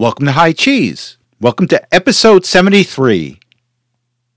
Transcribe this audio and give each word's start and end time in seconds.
Welcome 0.00 0.24
to 0.24 0.32
High 0.32 0.52
Cheese. 0.52 1.18
Welcome 1.42 1.68
to 1.68 1.94
episode 1.94 2.46
73, 2.46 3.38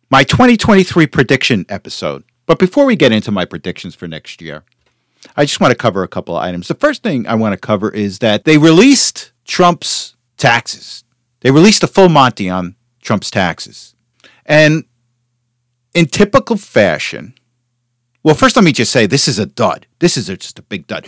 my 0.10 0.26
2023 0.26 1.08
prediction 1.08 1.66
episode. 1.70 2.26
But 2.46 2.60
before 2.60 2.84
we 2.84 2.98
get 2.98 3.14
into 3.14 3.32
my 3.32 3.46
predictions 3.46 3.96
for 3.96 4.06
next 4.06 4.42
year, 4.42 4.66
I 5.38 5.46
just 5.46 5.62
want 5.62 5.72
to 5.72 5.78
cover 5.78 6.04
a 6.04 6.10
couple 6.10 6.36
of 6.36 6.44
items. 6.44 6.68
The 6.68 6.74
first 6.74 7.02
thing 7.02 7.26
I 7.28 7.36
want 7.36 7.54
to 7.54 7.58
cover 7.58 7.90
is 7.90 8.20
that 8.20 8.44
they 8.44 8.58
released 8.58 9.32
Trump's 9.46 10.18
taxes. 10.36 11.06
They 11.40 11.50
released 11.50 11.82
a 11.82 11.88
full 11.88 12.10
Monty 12.10 12.50
on 12.50 12.76
Trump's 13.02 13.32
taxes. 13.32 13.96
And 14.46 14.84
in 15.94 16.08
typical 16.08 16.58
fashion, 16.58 17.36
well, 18.22 18.36
first 18.36 18.58
let 18.58 18.66
me 18.66 18.74
just 18.74 18.92
say 18.92 19.06
this 19.06 19.30
is 19.30 19.40
a 19.40 19.46
dud. 19.46 19.88
This 20.00 20.18
is 20.18 20.28
just 20.28 20.60
a 20.60 20.64
big 20.64 20.88
dud. 20.88 21.08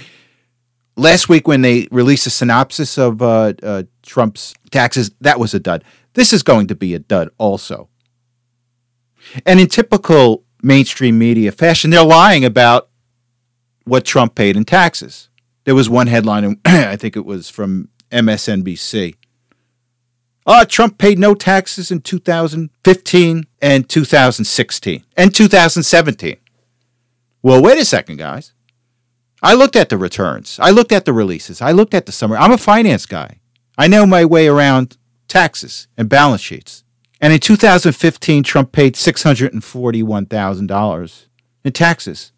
Last 0.98 1.28
week, 1.28 1.48
when 1.48 1.62
they 1.62 1.88
released 1.92 2.26
a 2.26 2.30
synopsis 2.30 2.98
of 2.98 3.22
uh, 3.22 3.54
uh, 3.62 3.84
Trump's 4.02 4.54
taxes, 4.72 5.12
that 5.22 5.40
was 5.40 5.54
a 5.54 5.60
dud. 5.60 5.84
This 6.14 6.32
is 6.32 6.42
going 6.42 6.68
to 6.68 6.76
be 6.76 6.94
a 6.94 7.00
dud 7.00 7.30
also. 7.38 7.90
And 9.46 9.60
in 9.60 9.68
typical 9.68 10.44
mainstream 10.62 11.18
media 11.18 11.52
fashion, 11.52 11.90
they're 11.90 12.04
lying 12.06 12.46
about 12.46 12.90
what 13.84 14.06
Trump 14.06 14.36
paid 14.36 14.56
in 14.56 14.64
taxes. 14.64 15.30
There 15.66 15.76
was 15.76 15.90
one 15.90 16.08
headline, 16.08 16.60
I 16.66 16.96
think 16.96 17.16
it 17.16 17.26
was 17.26 17.50
from 17.50 17.90
MSNBC. 18.12 19.16
Uh, 20.48 20.64
Trump 20.64 20.98
paid 20.98 21.18
no 21.18 21.34
taxes 21.34 21.92
in 21.92 22.02
2015 22.02 23.48
and 23.62 23.90
2016 23.90 25.04
and 25.18 25.34
2017. 25.34 26.38
Well, 27.42 27.62
wait 27.62 27.80
a 27.80 27.86
second, 27.86 28.18
guys. 28.18 28.54
I 29.42 29.54
looked 29.54 29.76
at 29.76 29.90
the 29.90 29.98
returns. 29.98 30.60
I 30.62 30.70
looked 30.72 30.92
at 30.92 31.06
the 31.06 31.14
releases. 31.14 31.62
I 31.62 31.72
looked 31.72 31.94
at 31.94 32.06
the 32.06 32.12
summary. 32.12 32.38
I'm 32.38 32.52
a 32.52 32.58
finance 32.58 33.06
guy. 33.06 33.40
I 33.78 33.88
know 33.88 34.06
my 34.06 34.26
way 34.26 34.48
around 34.48 34.98
taxes 35.28 35.88
and 35.98 36.10
balance 36.10 36.42
sheets. 36.42 36.84
And 37.22 37.32
in 37.34 37.40
2015, 37.40 38.44
Trump 38.44 38.72
paid 38.72 38.94
$641,000 38.96 41.26
in 41.64 41.72
taxes. 41.72 42.32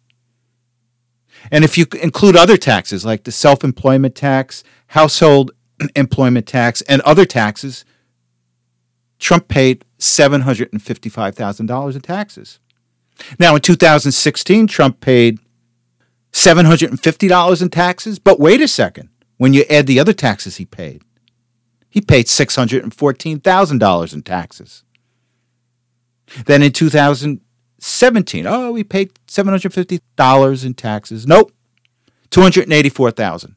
And 1.50 1.64
if 1.64 1.78
you 1.78 1.86
include 2.02 2.36
other 2.36 2.56
taxes 2.56 3.04
like 3.04 3.24
the 3.24 3.32
self 3.32 3.64
employment 3.64 4.14
tax, 4.14 4.62
household 4.88 5.52
employment 5.96 6.46
tax, 6.46 6.82
and 6.82 7.00
other 7.02 7.24
taxes, 7.24 7.84
Trump 9.18 9.48
paid 9.48 9.84
$755,000 9.98 11.94
in 11.94 12.00
taxes. 12.00 12.60
Now, 13.38 13.54
in 13.56 13.60
2016, 13.60 14.68
Trump 14.68 15.00
paid 15.00 15.40
$750 16.32 17.62
in 17.62 17.68
taxes. 17.68 18.18
But 18.18 18.40
wait 18.40 18.60
a 18.60 18.68
second. 18.68 19.10
When 19.36 19.54
you 19.54 19.64
add 19.70 19.86
the 19.86 20.00
other 20.00 20.12
taxes 20.12 20.56
he 20.56 20.64
paid, 20.64 21.02
he 21.88 22.00
paid 22.00 22.26
$614,000 22.26 24.12
in 24.12 24.22
taxes. 24.22 24.84
Then 26.44 26.62
in 26.62 26.72
2017, 26.72 28.46
oh, 28.46 28.74
he 28.74 28.84
paid 28.84 29.14
$750 29.26 30.64
in 30.64 30.74
taxes. 30.74 31.26
Nope. 31.26 31.52
284,000. 32.30 33.56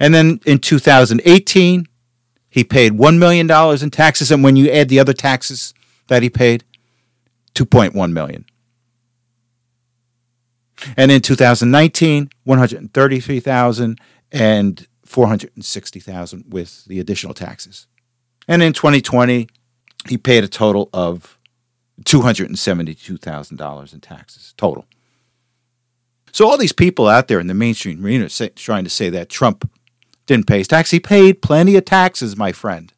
And 0.00 0.14
then 0.14 0.40
in 0.44 0.58
2018, 0.58 1.86
he 2.50 2.64
paid 2.64 2.92
$1 2.92 3.18
million 3.18 3.50
in 3.82 3.90
taxes 3.90 4.30
and 4.30 4.42
when 4.42 4.56
you 4.56 4.70
add 4.70 4.88
the 4.88 4.98
other 4.98 5.12
taxes 5.12 5.74
that 6.08 6.22
he 6.22 6.30
paid, 6.30 6.64
2.1 7.54 8.12
million. 8.12 8.44
And 10.96 11.10
in 11.10 11.20
2019, 11.20 12.30
133,000 12.44 14.00
and 14.32 14.86
460,000 15.04 16.44
with 16.48 16.84
the 16.84 17.00
additional 17.00 17.34
taxes. 17.34 17.86
And 18.46 18.62
in 18.62 18.72
2020, 18.72 19.48
he 20.08 20.18
paid 20.18 20.44
a 20.44 20.48
total 20.48 20.88
of 20.92 21.38
$272,000 22.04 23.92
in 23.92 24.00
taxes 24.00 24.54
total. 24.56 24.86
So 26.32 26.48
all 26.48 26.58
these 26.58 26.72
people 26.72 27.08
out 27.08 27.28
there 27.28 27.40
in 27.40 27.46
the 27.46 27.54
mainstream 27.54 28.04
arena 28.04 28.28
say, 28.28 28.50
trying 28.50 28.84
to 28.84 28.90
say 28.90 29.10
that 29.10 29.28
Trump 29.28 29.68
didn't 30.26 30.46
pay 30.46 30.58
his 30.58 30.68
tax, 30.68 30.90
he 30.90 31.00
paid 31.00 31.42
plenty 31.42 31.76
of 31.76 31.84
taxes, 31.84 32.36
my 32.36 32.52
friend. 32.52 32.92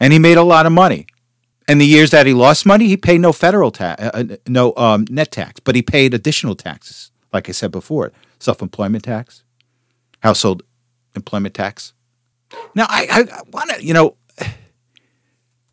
And 0.00 0.12
he 0.12 0.18
made 0.18 0.38
a 0.38 0.42
lot 0.42 0.66
of 0.66 0.72
money. 0.72 1.06
And 1.66 1.80
the 1.80 1.86
years 1.86 2.10
that 2.10 2.26
he 2.26 2.34
lost 2.34 2.66
money, 2.66 2.88
he 2.88 2.96
paid 2.96 3.20
no 3.20 3.32
federal 3.32 3.70
tax, 3.70 4.02
uh, 4.02 4.10
uh, 4.12 4.36
no 4.46 4.74
um, 4.76 5.06
net 5.08 5.30
tax, 5.30 5.60
but 5.60 5.74
he 5.74 5.82
paid 5.82 6.12
additional 6.12 6.54
taxes. 6.54 7.10
Like 7.32 7.48
I 7.48 7.52
said 7.52 7.72
before, 7.72 8.12
self-employment 8.38 9.04
tax, 9.04 9.44
household 10.20 10.62
employment 11.16 11.54
tax. 11.54 11.94
Now, 12.74 12.86
I, 12.88 13.26
I 13.32 13.40
want 13.50 13.70
to, 13.70 13.84
you 13.84 13.94
know, 13.94 14.16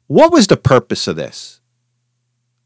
what 0.08 0.32
was 0.32 0.48
the 0.48 0.58
purpose 0.58 1.08
of 1.08 1.16
this? 1.16 1.62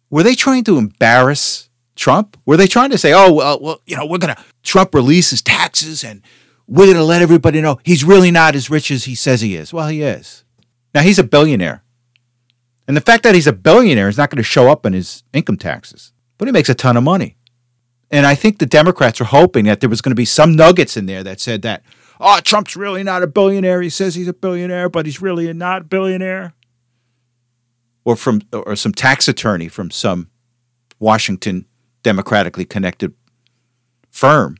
Were 0.09 0.23
they 0.23 0.33
trying 0.33 0.63
to 0.63 0.77
embarrass 0.77 1.69
Trump? 1.95 2.37
Were 2.45 2.57
they 2.57 2.65
trying 2.65 2.89
to 2.89 2.97
say, 2.97 3.13
"Oh, 3.13 3.31
well, 3.31 3.59
well 3.61 3.81
you 3.85 3.95
know, 3.95 4.05
we're 4.05 4.17
gonna 4.17 4.43
Trump 4.63 4.95
releases 4.95 5.43
taxes 5.43 6.03
and 6.03 6.23
we're 6.67 6.91
gonna 6.91 7.05
let 7.05 7.21
everybody 7.21 7.61
know 7.61 7.79
he's 7.83 8.03
really 8.03 8.31
not 8.31 8.55
as 8.55 8.69
rich 8.71 8.89
as 8.89 9.05
he 9.05 9.13
says 9.13 9.41
he 9.41 9.55
is"? 9.55 9.71
Well, 9.71 9.89
he 9.89 10.01
is. 10.01 10.43
Now 10.95 11.01
he's 11.01 11.19
a 11.19 11.23
billionaire. 11.23 11.83
And 12.87 12.95
the 12.95 13.01
fact 13.01 13.23
that 13.23 13.35
he's 13.35 13.47
a 13.47 13.53
billionaire 13.53 14.07
is 14.07 14.17
not 14.17 14.29
going 14.29 14.37
to 14.37 14.43
show 14.43 14.69
up 14.69 14.85
in 14.85 14.93
his 14.93 15.23
income 15.33 15.57
taxes, 15.57 16.13
but 16.37 16.47
he 16.47 16.51
makes 16.51 16.69
a 16.69 16.75
ton 16.75 16.97
of 16.97 17.03
money. 17.03 17.37
And 18.11 18.25
I 18.25 18.35
think 18.35 18.59
the 18.59 18.65
Democrats 18.65 19.19
are 19.19 19.25
hoping 19.25 19.65
that 19.65 19.79
there 19.79 19.89
was 19.89 20.01
going 20.01 20.11
to 20.11 20.15
be 20.15 20.25
some 20.25 20.55
nuggets 20.55 20.95
in 20.95 21.07
there 21.07 21.23
that 21.23 21.39
said 21.39 21.63
that, 21.63 21.83
oh, 22.19 22.39
Trump's 22.41 22.75
really 22.75 23.03
not 23.03 23.23
a 23.23 23.27
billionaire. 23.27 23.81
He 23.81 23.89
says 23.89 24.15
he's 24.15 24.27
a 24.27 24.33
billionaire, 24.33 24.89
but 24.89 25.05
he's 25.05 25.21
really 25.21 25.51
not 25.53 25.81
a 25.81 25.85
billionaire. 25.85 26.53
Or 28.03 28.15
from 28.15 28.43
or 28.53 28.75
some 28.75 28.91
tax 28.91 29.27
attorney 29.27 29.67
from 29.67 29.89
some 29.89 30.29
Washington 30.99 31.65
democratically 32.03 32.63
connected 32.63 33.15
firm 34.11 34.57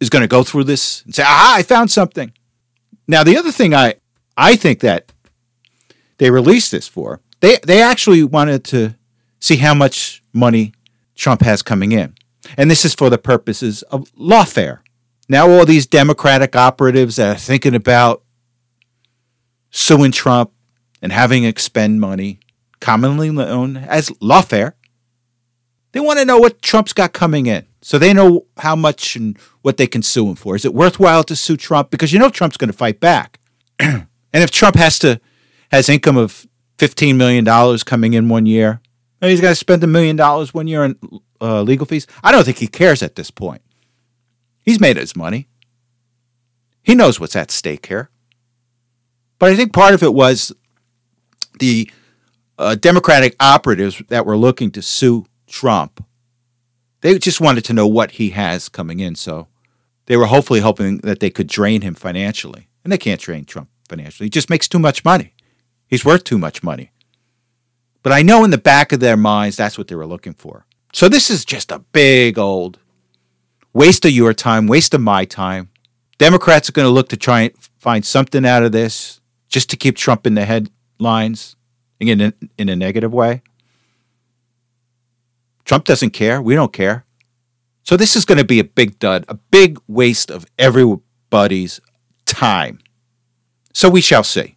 is 0.00 0.10
going 0.10 0.22
to 0.22 0.28
go 0.28 0.42
through 0.42 0.64
this 0.64 1.02
and 1.04 1.14
say, 1.14 1.22
"Ah, 1.24 1.54
I 1.54 1.62
found 1.62 1.92
something." 1.92 2.32
Now, 3.06 3.22
the 3.22 3.36
other 3.36 3.52
thing 3.52 3.72
I 3.72 3.94
I 4.36 4.56
think 4.56 4.80
that 4.80 5.12
they 6.18 6.30
released 6.32 6.72
this 6.72 6.88
for 6.88 7.20
they 7.40 7.58
they 7.64 7.82
actually 7.82 8.24
wanted 8.24 8.64
to 8.64 8.94
see 9.40 9.56
how 9.56 9.74
much 9.74 10.22
money 10.32 10.72
Trump 11.14 11.42
has 11.42 11.62
coming 11.62 11.92
in. 11.92 12.14
And 12.56 12.70
this 12.70 12.84
is 12.84 12.94
for 12.94 13.10
the 13.10 13.18
purposes 13.18 13.82
of 13.84 14.10
lawfare. 14.14 14.80
Now 15.28 15.50
all 15.50 15.64
these 15.64 15.86
Democratic 15.86 16.54
operatives 16.54 17.16
that 17.16 17.36
are 17.36 17.38
thinking 17.38 17.74
about 17.74 18.22
suing 19.70 20.12
Trump 20.12 20.52
and 21.02 21.12
having 21.12 21.44
expend 21.44 22.00
money, 22.00 22.40
commonly 22.80 23.30
known 23.30 23.76
as 23.76 24.10
lawfare, 24.22 24.72
they 25.92 26.00
want 26.00 26.18
to 26.18 26.24
know 26.24 26.38
what 26.38 26.62
Trump's 26.62 26.92
got 26.92 27.12
coming 27.12 27.46
in. 27.46 27.66
So 27.82 27.98
they 27.98 28.12
know 28.12 28.46
how 28.58 28.76
much 28.76 29.16
and 29.16 29.38
what 29.62 29.76
they 29.76 29.86
can 29.86 30.02
sue 30.02 30.28
him 30.28 30.34
for. 30.34 30.56
Is 30.56 30.64
it 30.64 30.74
worthwhile 30.74 31.24
to 31.24 31.36
sue 31.36 31.56
Trump? 31.56 31.90
Because 31.90 32.12
you 32.12 32.18
know 32.18 32.28
Trump's 32.28 32.56
going 32.56 32.70
to 32.70 32.76
fight 32.76 33.00
back. 33.00 33.38
and 33.78 34.06
if 34.32 34.50
Trump 34.50 34.76
has 34.76 34.98
to 35.00 35.20
has 35.70 35.88
income 35.88 36.16
of 36.16 36.46
$15 36.78 37.16
million 37.16 37.78
coming 37.78 38.14
in 38.14 38.28
one 38.28 38.46
year. 38.46 38.80
And 39.20 39.30
he's 39.30 39.40
got 39.40 39.50
to 39.50 39.54
spend 39.54 39.82
a 39.82 39.86
million 39.86 40.16
dollars 40.16 40.52
one 40.52 40.66
year 40.66 40.84
on 40.84 40.98
uh, 41.40 41.62
legal 41.62 41.86
fees. 41.86 42.06
I 42.22 42.32
don't 42.32 42.44
think 42.44 42.58
he 42.58 42.66
cares 42.66 43.02
at 43.02 43.16
this 43.16 43.30
point. 43.30 43.62
He's 44.62 44.80
made 44.80 44.96
his 44.96 45.16
money. 45.16 45.48
He 46.82 46.94
knows 46.94 47.18
what's 47.18 47.36
at 47.36 47.50
stake 47.50 47.86
here. 47.86 48.10
But 49.38 49.50
I 49.50 49.56
think 49.56 49.72
part 49.72 49.94
of 49.94 50.02
it 50.02 50.14
was 50.14 50.52
the 51.58 51.90
uh, 52.58 52.74
Democratic 52.74 53.36
operatives 53.40 54.02
that 54.08 54.26
were 54.26 54.36
looking 54.36 54.70
to 54.72 54.82
sue 54.82 55.26
Trump. 55.46 56.04
They 57.00 57.18
just 57.18 57.40
wanted 57.40 57.64
to 57.66 57.72
know 57.72 57.86
what 57.86 58.12
he 58.12 58.30
has 58.30 58.68
coming 58.68 59.00
in. 59.00 59.14
So 59.14 59.48
they 60.06 60.16
were 60.16 60.26
hopefully 60.26 60.60
hoping 60.60 60.98
that 60.98 61.20
they 61.20 61.30
could 61.30 61.46
drain 61.46 61.82
him 61.82 61.94
financially. 61.94 62.68
And 62.82 62.92
they 62.92 62.98
can't 62.98 63.20
drain 63.20 63.44
Trump 63.44 63.68
financially. 63.88 64.26
He 64.26 64.30
just 64.30 64.50
makes 64.50 64.68
too 64.68 64.78
much 64.78 65.04
money. 65.04 65.34
He's 65.86 66.04
worth 66.04 66.24
too 66.24 66.38
much 66.38 66.62
money. 66.62 66.90
But 68.02 68.12
I 68.12 68.22
know 68.22 68.44
in 68.44 68.50
the 68.50 68.58
back 68.58 68.92
of 68.92 69.00
their 69.00 69.16
minds 69.16 69.56
that's 69.56 69.76
what 69.76 69.88
they 69.88 69.94
were 69.94 70.06
looking 70.06 70.34
for. 70.34 70.66
So 70.92 71.08
this 71.08 71.30
is 71.30 71.44
just 71.44 71.70
a 71.70 71.80
big 71.80 72.38
old 72.38 72.78
waste 73.72 74.04
of 74.04 74.10
your 74.10 74.32
time, 74.32 74.66
waste 74.66 74.94
of 74.94 75.00
my 75.00 75.24
time. 75.24 75.70
Democrats 76.18 76.68
are 76.68 76.72
going 76.72 76.86
to 76.86 76.90
look 76.90 77.08
to 77.10 77.16
try 77.16 77.42
and 77.42 77.52
find 77.78 78.04
something 78.04 78.46
out 78.46 78.62
of 78.62 78.72
this 78.72 79.20
just 79.48 79.68
to 79.70 79.76
keep 79.76 79.96
Trump 79.96 80.26
in 80.26 80.34
the 80.34 80.44
headlines 80.44 81.56
in 82.00 82.20
a, 82.20 82.32
in 82.56 82.68
a 82.68 82.76
negative 82.76 83.12
way. 83.12 83.42
Trump 85.64 85.84
doesn't 85.84 86.10
care. 86.10 86.40
We 86.40 86.54
don't 86.54 86.72
care. 86.72 87.04
So 87.82 87.96
this 87.96 88.16
is 88.16 88.24
going 88.24 88.38
to 88.38 88.44
be 88.44 88.58
a 88.58 88.64
big 88.64 88.98
dud, 88.98 89.24
a 89.28 89.34
big 89.34 89.78
waste 89.86 90.30
of 90.30 90.46
everybody's 90.58 91.80
time. 92.24 92.78
So 93.72 93.88
we 93.88 94.00
shall 94.00 94.24
see. 94.24 94.55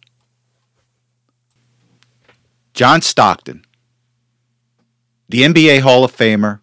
John 2.80 3.02
Stockton, 3.02 3.62
the 5.28 5.42
NBA 5.42 5.80
Hall 5.82 6.02
of 6.02 6.16
Famer, 6.16 6.60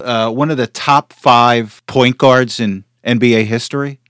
uh, 0.00 0.28
one 0.32 0.50
of 0.50 0.56
the 0.56 0.66
top 0.66 1.12
five 1.12 1.84
point 1.86 2.18
guards 2.18 2.58
in 2.58 2.82
NBA 3.06 3.44
history. 3.44 4.00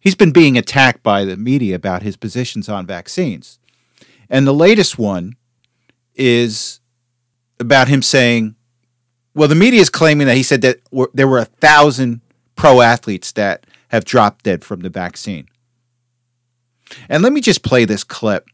he's 0.00 0.16
been 0.16 0.32
being 0.32 0.58
attacked 0.58 1.04
by 1.04 1.24
the 1.24 1.36
media 1.36 1.76
about 1.76 2.02
his 2.02 2.16
positions 2.16 2.68
on 2.68 2.86
vaccines. 2.86 3.60
And 4.28 4.48
the 4.48 4.52
latest 4.52 4.98
one 4.98 5.36
is 6.16 6.80
about 7.60 7.86
him 7.86 8.02
saying, 8.02 8.56
well, 9.36 9.46
the 9.46 9.54
media 9.54 9.80
is 9.80 9.90
claiming 9.90 10.26
that 10.26 10.36
he 10.36 10.42
said 10.42 10.62
that 10.62 10.80
there 11.14 11.28
were 11.28 11.38
a 11.38 11.44
thousand 11.44 12.20
pro 12.56 12.80
athletes 12.80 13.30
that 13.30 13.64
have 13.90 14.04
dropped 14.04 14.42
dead 14.42 14.64
from 14.64 14.80
the 14.80 14.90
vaccine. 14.90 15.46
And 17.08 17.22
let 17.22 17.32
me 17.32 17.40
just 17.40 17.62
play 17.62 17.84
this 17.84 18.02
clip 18.02 18.48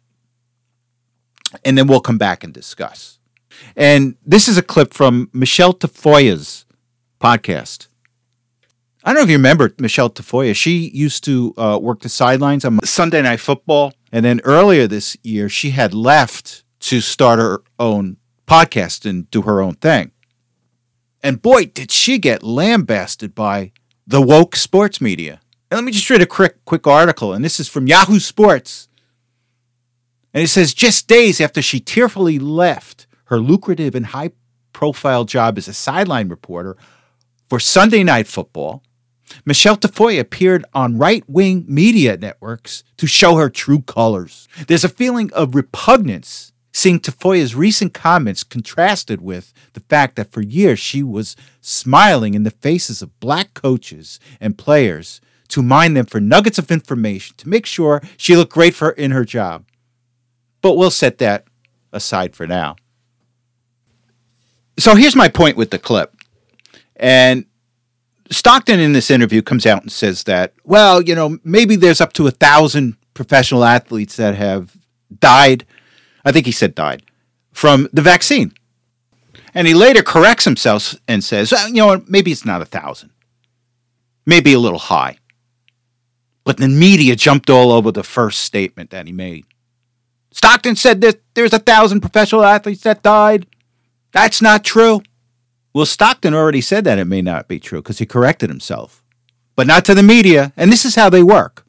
and 1.65 1.77
then 1.77 1.87
we'll 1.87 2.01
come 2.01 2.19
back 2.19 2.45
and 2.45 2.53
discuss. 2.53 3.19
And 3.77 4.17
this 4.25 4.49
is 4.49 4.59
a 4.59 4.63
clip 4.63 4.93
from 4.93 5.31
Michelle 5.33 5.75
Tafoya's 5.75 6.65
podcast. 7.21 7.89
I 9.05 9.11
don't 9.11 9.17
know 9.17 9.23
if 9.23 9.31
you 9.31 9.37
remember 9.37 9.73
Michelle 9.79 10.11
Tafoya. 10.11 10.57
She 10.57 10.91
used 10.91 11.25
to 11.25 11.55
uh, 11.57 11.79
work 11.81 12.01
the 12.01 12.09
sidelines 12.09 12.65
on 12.65 12.79
Sunday 12.85 13.23
Night 13.23 13.41
Football. 13.41 13.93
And 14.11 14.25
then 14.25 14.41
earlier 14.45 14.87
this 14.87 15.17
year, 15.23 15.49
she 15.49 15.71
had 15.71 15.93
left 15.93 16.65
to 16.81 17.01
start 17.01 17.39
her 17.39 17.63
own 17.79 18.17
podcast 18.47 19.09
and 19.09 19.31
do 19.31 19.43
her 19.43 19.61
own 19.61 19.75
thing. 19.75 20.13
And 21.23 21.41
boy, 21.41 21.67
did 21.67 21.91
she 21.91 22.19
get 22.19 22.43
lambasted 22.43 23.35
by 23.35 23.73
the 24.07 24.21
woke 24.21 24.57
sports 24.57 25.01
media. 25.01 25.41
And 25.71 25.79
let 25.79 25.85
me 25.85 25.93
just 25.93 26.09
read 26.11 26.23
a 26.23 26.27
quick, 26.27 26.65
quick 26.65 26.87
article, 26.87 27.33
and 27.33 27.45
this 27.45 27.59
is 27.59 27.69
from 27.69 27.87
Yahoo 27.87 28.19
Sports. 28.19 28.89
And 30.35 30.43
it 30.43 30.49
says 30.49 30.75
just 30.75 31.07
days 31.07 31.41
after 31.41 31.63
she 31.63 31.79
tearfully 31.81 32.39
left 32.41 33.07
her 33.27 33.39
lucrative 33.39 33.95
and 33.95 34.07
high 34.07 34.33
profile 34.73 35.25
job 35.25 35.57
as 35.57 35.69
a 35.69 35.73
sideline 35.73 36.29
reporter 36.29 36.77
for 37.49 37.61
Sunday 37.61 38.03
Night 38.03 38.27
Football, 38.27 38.83
Michelle 39.45 39.77
Tafoya 39.77 40.21
appeared 40.21 40.65
on 40.75 40.99
right 40.99 41.25
wing 41.29 41.65
media 41.69 42.17
networks 42.17 42.83
to 42.97 43.07
show 43.07 43.37
her 43.37 43.49
true 43.49 43.81
colors. 43.81 44.49
There's 44.67 44.85
a 44.85 44.89
feeling 44.89 45.33
of 45.33 45.55
repugnance 45.55 46.53
seeing 46.73 46.99
Tafoya's 46.99 47.55
recent 47.55 47.95
comments 47.95 48.43
contrasted 48.43 49.21
with 49.21 49.53
the 49.75 49.81
fact 49.81 50.17
that 50.17 50.33
for 50.33 50.43
years 50.43 50.81
she 50.81 51.05
was 51.05 51.37
smiling 51.61 52.35
in 52.35 52.43
the 52.43 52.51
faces 52.51 53.01
of 53.01 53.19
black 53.21 53.55
coaches 53.55 54.19
and 54.41 54.59
players 54.59 55.21
to 55.49 55.63
mine 55.63 55.95
them 55.95 56.07
for 56.07 56.21
nuggets 56.21 56.59
of 56.59 56.73
information 56.73 57.37
to 57.37 57.49
make 57.49 57.65
sure 57.67 58.03
she 58.17 58.35
looked 58.35 58.53
great 58.53 58.75
for 58.75 58.91
in 58.91 59.13
her 59.13 59.25
job. 59.25 59.65
But 60.65 60.79
we'll 60.79 60.91
set 60.91 61.19
that 61.19 61.45
aside 61.93 62.35
for 62.35 62.47
now. 62.47 62.77
So 64.79 64.95
here's 64.95 65.15
my 65.15 65.29
point 65.29 65.59
with 65.59 65.71
the 65.71 65.79
clip. 65.79 66.17
And 66.97 67.45
Stockton 68.31 68.81
in 68.81 68.95
this 68.95 69.11
interview 69.11 69.43
comes 69.43 69.67
out 69.67 69.83
and 69.83 69.93
says 69.93 70.25
that, 70.25 70.55
well, 70.65 71.03
you 71.03 71.15
know, 71.15 71.39
maybe 71.45 71.77
there's 71.77 72.01
up 72.01 72.15
to 72.15 72.27
a 72.27 72.31
thousand 72.31 72.97
professional 73.13 73.63
athletes 73.63 74.17
that 74.17 74.37
have 74.37 74.75
died 75.21 75.67
I 76.25 76.33
think 76.33 76.47
he 76.47 76.53
said 76.53 76.75
died, 76.75 77.03
from 77.53 77.89
the 77.93 78.03
vaccine. 78.03 78.53
And 79.55 79.69
he 79.69 79.75
later 79.75 80.03
corrects 80.03 80.45
himself 80.45 80.97
and 81.07 81.23
says, 81.23 81.53
well, 81.53 81.69
you 81.69 81.75
know, 81.75 82.03
maybe 82.09 82.33
it's 82.33 82.45
not 82.45 82.63
a 82.63 82.65
thousand, 82.65 83.11
maybe 84.27 84.53
a 84.53 84.59
little 84.59 84.79
high. 84.79 85.19
But 86.43 86.57
the 86.57 86.69
media 86.69 87.15
jumped 87.15 87.51
all 87.51 87.71
over 87.71 87.93
the 87.93 88.03
first 88.03 88.43
statement 88.43 88.91
that 88.91 89.07
he 89.07 89.13
made. 89.13 89.45
Stockton 90.35 90.75
said 90.75 91.01
that 91.01 91.21
there's 91.35 91.53
a 91.53 91.61
thousand 91.61 92.01
professional 92.01 92.45
athletes 92.45 92.83
that 92.83 93.05
died. 93.05 93.47
That's 94.11 94.43
not 94.43 94.65
true. 94.65 95.01
Well, 95.73 95.87
Stockton 95.87 96.35
already 96.35 96.61
said 96.61 96.83
that 96.85 96.99
it 96.99 97.05
may 97.05 97.23
not 97.23 97.47
be 97.47 97.61
true 97.61 97.81
because 97.81 97.99
he 97.99 98.07
corrected 98.07 98.51
himself, 98.51 99.05
but 99.55 99.69
not 99.69 99.85
to 99.85 99.95
the 99.95 100.03
media. 100.03 100.53
And 100.57 100.73
this 100.73 100.85
is 100.85 100.97
how 100.97 101.09
they 101.09 101.23
work 101.23 101.65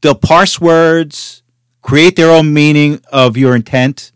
they'll 0.00 0.14
parse 0.14 0.60
words, 0.60 1.42
create 1.82 2.14
their 2.14 2.30
own 2.30 2.52
meaning 2.52 3.00
of 3.10 3.36
your 3.36 3.56
intent, 3.56 4.12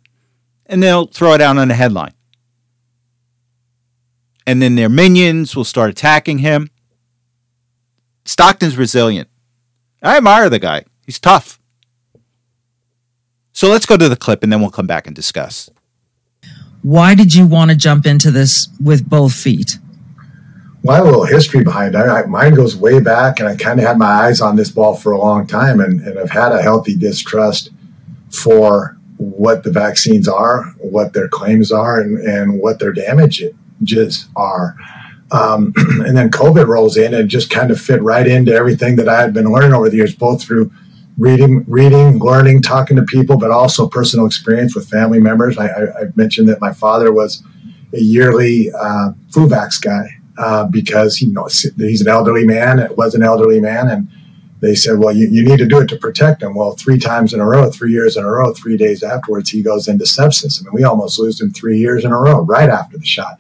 and 0.67 0.81
they'll 0.81 1.07
throw 1.07 1.33
it 1.33 1.41
out 1.41 1.59
on 1.59 1.71
a 1.71 1.75
headline. 1.75 2.15
And 4.47 4.63
then 4.63 4.77
their 4.77 4.89
minions 4.89 5.57
will 5.57 5.65
start 5.65 5.91
attacking 5.91 6.39
him. 6.39 6.71
Stockton's 8.25 8.77
resilient. 8.77 9.29
I 10.03 10.19
admire 10.19 10.49
the 10.49 10.59
guy. 10.61 10.85
He's 11.05 11.19
tough. 11.19 11.58
So 13.59 13.69
let's 13.69 13.87
go 13.87 13.97
to 13.97 14.09
the 14.09 14.15
clip 14.15 14.45
and 14.45 14.53
then 14.53 14.61
we'll 14.61 14.71
come 14.71 14.87
back 14.87 15.09
and 15.09 15.17
discuss. 15.17 15.69
Why 16.83 17.17
did 17.17 17.35
you 17.35 17.45
want 17.45 17.73
to 17.73 17.77
jump 17.77 18.07
into 18.07 18.31
this 18.31 18.69
with 18.81 19.11
both 19.11 19.35
feet? 19.35 19.79
Well, 20.85 20.95
I 20.95 20.99
have 20.99 21.07
a 21.07 21.11
little 21.11 21.27
history 21.27 21.65
behind 21.65 21.97
it. 21.97 21.99
I, 21.99 22.25
mine 22.27 22.55
goes 22.55 22.77
way 22.77 23.01
back, 23.01 23.41
and 23.41 23.49
I 23.49 23.57
kind 23.57 23.81
of 23.81 23.85
had 23.85 23.99
my 23.99 24.07
eyes 24.07 24.41
on 24.41 24.55
this 24.55 24.71
ball 24.71 24.95
for 24.95 25.11
a 25.11 25.19
long 25.19 25.45
time, 25.45 25.81
and, 25.81 26.01
and 26.03 26.21
I've 26.21 26.31
had 26.31 26.53
a 26.53 26.63
healthy 26.63 26.95
distrust 26.95 27.71
for 28.31 28.97
what 29.17 29.65
the 29.65 29.73
vaccines 29.73 30.29
are, 30.29 30.67
what 30.79 31.13
their 31.13 31.27
claims 31.27 31.73
are, 31.73 32.01
and, 32.01 32.17
and 32.21 32.61
what 32.61 32.79
their 32.79 32.93
damages 32.93 34.29
are. 34.37 34.77
Um, 35.33 35.73
and 36.07 36.17
then 36.17 36.31
COVID 36.31 36.69
rolls 36.69 36.97
in 36.97 37.13
and 37.13 37.29
just 37.29 37.51
kind 37.51 37.73
of 37.73 37.81
fit 37.81 38.01
right 38.03 38.29
into 38.29 38.53
everything 38.53 38.95
that 38.97 39.09
I 39.09 39.21
had 39.21 39.35
been 39.35 39.51
learning 39.51 39.73
over 39.73 39.91
the 39.91 39.97
years, 39.97 40.15
both 40.15 40.45
through 40.45 40.71
reading, 41.19 41.65
reading, 41.67 42.19
learning, 42.19 42.63
talking 42.63 42.97
to 42.97 43.03
people, 43.03 43.37
but 43.37 43.51
also 43.51 43.89
personal 43.89 44.25
experience 44.25 44.75
with 44.75 44.89
family 44.89 45.21
members. 45.21 45.59
I, 45.59 45.67
I, 45.67 45.83
I 45.83 46.03
mentioned 46.15 46.49
that 46.49 46.61
my 46.61 46.73
father 46.73 47.13
was 47.13 47.43
a 47.93 48.01
yearly 48.01 48.71
uh, 48.73 49.13
flu 49.31 49.49
vax 49.49 49.83
guy 49.83 50.07
uh, 50.39 50.67
because 50.67 51.21
you 51.21 51.33
know 51.33 51.49
he's 51.77 52.01
an 52.01 52.09
elderly 52.09 52.45
man. 52.45 52.79
It 52.79 52.97
was 52.97 53.15
an 53.15 53.23
elderly 53.23 53.61
man, 53.61 53.89
and 53.89 54.09
they 54.61 54.75
said, 54.75 54.99
"Well, 54.99 55.15
you, 55.15 55.29
you 55.29 55.45
need 55.45 55.59
to 55.59 55.67
do 55.67 55.81
it 55.81 55.89
to 55.89 55.97
protect 55.97 56.43
him." 56.43 56.55
Well, 56.55 56.73
three 56.73 56.99
times 56.99 57.35
in 57.35 57.41
a 57.41 57.47
row, 57.47 57.71
three 57.71 57.93
years 57.93 58.17
in 58.17 58.25
a 58.25 58.31
row, 58.31 58.53
three 58.53 58.77
days 58.77 59.03
afterwards, 59.03 59.51
he 59.51 59.63
goes 59.63 59.89
into 59.89 60.05
sepsis. 60.05 60.61
I 60.61 60.65
mean, 60.65 60.75
we 60.75 60.85
almost 60.85 61.19
lose 61.19 61.41
him 61.41 61.51
three 61.51 61.79
years 61.79 62.05
in 62.05 62.13
a 62.13 62.19
row 62.19 62.41
right 62.43 62.71
after 62.71 62.99
the 62.99 63.05
shot. 63.05 63.39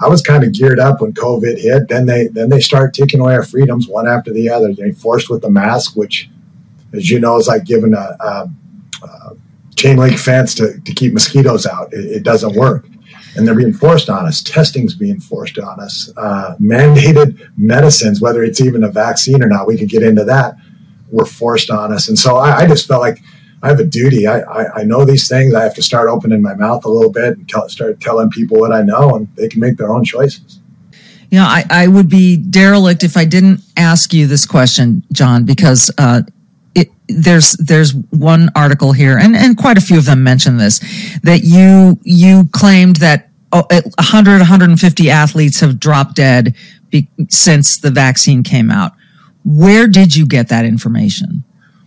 I 0.00 0.08
was 0.08 0.22
kind 0.22 0.44
of 0.44 0.52
geared 0.52 0.80
up 0.80 1.00
when 1.00 1.12
COVID 1.12 1.58
hit. 1.58 1.88
Then 1.88 2.06
they 2.06 2.28
then 2.28 2.48
they 2.48 2.60
start 2.60 2.94
taking 2.94 3.20
away 3.20 3.34
our 3.34 3.44
freedoms 3.44 3.88
one 3.88 4.06
after 4.06 4.32
the 4.32 4.50
other. 4.50 4.74
They 4.74 4.92
forced 4.92 5.30
with 5.30 5.42
the 5.42 5.50
mask, 5.50 5.96
which, 5.96 6.28
as 6.94 7.10
you 7.10 7.20
know, 7.20 7.36
is 7.36 7.48
like 7.48 7.64
giving 7.64 7.94
a, 7.94 8.16
a, 8.20 8.50
a 9.02 9.36
chain 9.76 9.96
link 9.96 10.18
fence 10.18 10.54
to, 10.56 10.80
to 10.80 10.92
keep 10.92 11.12
mosquitoes 11.12 11.66
out. 11.66 11.92
It, 11.92 12.04
it 12.06 12.22
doesn't 12.22 12.54
work 12.56 12.86
and 13.36 13.46
they're 13.46 13.54
being 13.54 13.72
forced 13.72 14.08
on 14.08 14.26
us. 14.26 14.42
Testing's 14.42 14.94
being 14.94 15.20
forced 15.20 15.58
on 15.58 15.80
us. 15.80 16.12
Uh, 16.16 16.56
mandated 16.60 17.50
medicines, 17.56 18.20
whether 18.20 18.42
it's 18.44 18.60
even 18.60 18.84
a 18.84 18.88
vaccine 18.88 19.42
or 19.42 19.48
not, 19.48 19.66
we 19.66 19.76
can 19.76 19.86
get 19.86 20.02
into 20.02 20.24
that. 20.24 20.56
Were 21.10 21.26
forced 21.26 21.70
on 21.70 21.92
us, 21.92 22.08
and 22.08 22.18
so 22.18 22.38
I, 22.38 22.60
I 22.60 22.66
just 22.66 22.88
felt 22.88 23.00
like 23.00 23.20
I 23.62 23.68
have 23.68 23.78
a 23.78 23.84
duty. 23.84 24.26
I, 24.26 24.40
I, 24.40 24.80
I, 24.80 24.84
know 24.84 25.04
these 25.04 25.28
things. 25.28 25.54
I 25.54 25.62
have 25.62 25.74
to 25.74 25.82
start 25.82 26.08
opening 26.08 26.42
my 26.42 26.54
mouth 26.54 26.84
a 26.84 26.88
little 26.88 27.12
bit 27.12 27.36
and 27.36 27.48
tell, 27.48 27.68
start 27.68 28.00
telling 28.00 28.30
people 28.30 28.58
what 28.58 28.72
I 28.72 28.82
know, 28.82 29.14
and 29.14 29.28
they 29.36 29.46
can 29.46 29.60
make 29.60 29.76
their 29.76 29.90
own 29.90 30.04
choices. 30.04 30.58
You 31.30 31.38
know, 31.38 31.44
I, 31.44 31.64
I 31.70 31.86
would 31.86 32.08
be 32.08 32.36
derelict 32.36 33.04
if 33.04 33.16
I 33.16 33.26
didn't 33.26 33.60
ask 33.76 34.12
you 34.12 34.26
this 34.26 34.44
question, 34.44 35.04
John, 35.12 35.44
because 35.44 35.88
uh, 35.98 36.22
there's 37.08 37.52
there's 37.54 37.94
one 37.94 38.50
article 38.56 38.92
here, 38.92 39.18
and, 39.18 39.36
and 39.36 39.56
quite 39.56 39.78
a 39.78 39.80
few 39.80 39.98
of 39.98 40.06
them 40.06 40.22
mention 40.22 40.56
this, 40.56 40.78
that 41.22 41.40
you 41.42 41.98
you 42.02 42.48
claimed 42.52 42.96
that 42.96 43.28
100 43.50 44.38
150 44.38 45.10
athletes 45.10 45.60
have 45.60 45.78
dropped 45.78 46.16
dead 46.16 46.54
be, 46.90 47.08
since 47.28 47.76
the 47.76 47.90
vaccine 47.90 48.42
came 48.42 48.70
out. 48.70 48.92
Where 49.44 49.86
did 49.86 50.16
you 50.16 50.26
get 50.26 50.48
that 50.48 50.64
information? 50.64 51.44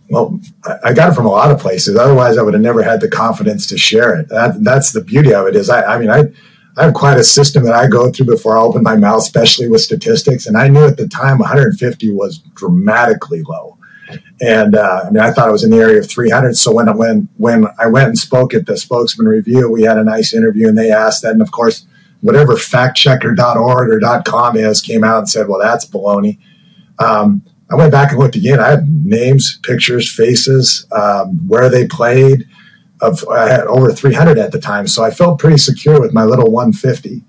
Well, 0.10 0.40
I 0.86 0.94
got 0.94 1.12
it 1.12 1.16
from 1.16 1.26
a 1.26 1.32
lot 1.32 1.52
of 1.52 1.60
places. 1.60 1.98
Otherwise, 1.98 2.38
I 2.38 2.42
would 2.42 2.54
have 2.54 2.64
never 2.64 2.82
had 2.82 3.02
the 3.02 3.10
confidence 3.10 3.68
to 3.68 3.78
share 3.78 4.18
it. 4.18 4.30
That, 4.30 4.64
that's 4.64 4.92
the 4.94 5.04
beauty 5.04 5.34
of 5.34 5.48
it. 5.48 5.56
Is 5.56 5.70
I, 5.70 5.96
I 5.96 6.00
mean, 6.00 6.10
I, 6.10 6.24
I 6.78 6.86
have 6.86 6.94
quite 6.94 7.18
a 7.18 7.24
system 7.24 7.64
that 7.66 7.74
I 7.74 7.88
go 7.88 8.12
through 8.12 8.28
before 8.28 8.58
I 8.58 8.62
open 8.62 8.84
my 8.84 8.96
mouth, 8.96 9.18
especially 9.18 9.68
with 9.68 9.82
statistics. 9.82 10.46
And 10.46 10.56
I 10.56 10.68
knew 10.70 10.86
at 10.86 10.96
the 10.96 11.10
time 11.10 11.40
150 11.40 12.12
was 12.12 12.38
dramatically 12.38 13.42
low. 13.42 13.77
And 14.39 14.75
uh, 14.75 15.03
I 15.06 15.10
mean, 15.10 15.20
I 15.20 15.32
thought 15.32 15.50
it 15.50 15.51
was 15.51 15.63
in 15.63 15.72
the 15.72 15.77
area 15.77 16.00
of 16.00 16.10
300. 16.10 16.56
So 16.56 16.74
when 16.74 16.96
when 16.96 17.27
when 17.38 17.65
I 17.79 17.88
went 17.88 18.10
and 18.10 18.17
spoke 18.17 18.53
at 18.53 18.65
the 18.65 18.77
spokesman 18.77 19.27
review, 19.27 19.72
we 19.72 19.84
had 19.84 19.98
a 19.98 20.03
nice 20.03 20.34
interview, 20.34 20.67
and 20.67 20.77
they 20.77 20.91
asked 20.91 21.24
that, 21.24 21.32
and 21.32 21.41
of 21.41 21.51
course, 21.51 21.86
whatever 22.22 22.53
factchecker.org 22.53 23.89
or 23.89 24.22
.com 24.24 24.56
is 24.58 24.82
came 24.82 25.03
out 25.03 25.20
and 25.20 25.29
said, 25.29 25.48
"Well, 25.48 25.60
that's 25.60 25.86
baloney." 25.86 26.38
Um, 27.00 27.41
I 27.70 27.75
went 27.75 27.91
back 27.91 28.12
and 28.12 28.20
looked 28.20 28.36
again. 28.36 28.60
I 28.60 28.70
had 28.70 29.06
names, 29.06 29.60
pictures, 29.63 30.12
faces, 30.12 30.86
um, 30.91 31.48
where 31.48 31.70
they 31.70 31.88
played. 31.88 32.48
Of 33.00 33.27
I 33.27 33.50
had 33.50 33.67
over 33.67 33.91
300 33.91 34.39
at 34.39 34.51
the 34.51 34.60
time, 34.60 34.88
so 34.88 35.03
I 35.03 35.12
felt 35.12 35.39
pretty 35.39 35.58
secure 35.58 36.00
with 36.01 36.13
my 36.13 36.24
little 36.24 36.50
150. 36.50 37.24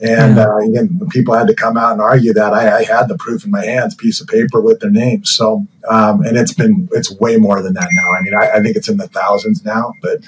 And 0.00 0.38
uh, 0.38 0.56
again, 0.56 1.00
people 1.10 1.34
had 1.34 1.46
to 1.46 1.54
come 1.54 1.76
out 1.76 1.92
and 1.92 2.00
argue 2.00 2.32
that 2.32 2.52
I, 2.52 2.78
I, 2.78 2.84
had 2.84 3.06
the 3.06 3.16
proof 3.16 3.44
in 3.44 3.52
my 3.52 3.64
hands, 3.64 3.94
piece 3.94 4.20
of 4.20 4.26
paper 4.26 4.60
with 4.60 4.80
their 4.80 4.90
names. 4.90 5.30
So, 5.36 5.66
um, 5.88 6.22
and 6.22 6.36
it's 6.36 6.52
been 6.52 6.88
it's 6.92 7.12
way 7.20 7.36
more 7.36 7.62
than 7.62 7.74
that 7.74 7.88
now. 7.92 8.12
I 8.12 8.22
mean, 8.22 8.34
I, 8.34 8.56
I 8.56 8.62
think 8.62 8.76
it's 8.76 8.88
in 8.88 8.96
the 8.96 9.06
thousands 9.06 9.64
now, 9.64 9.92
but 10.02 10.18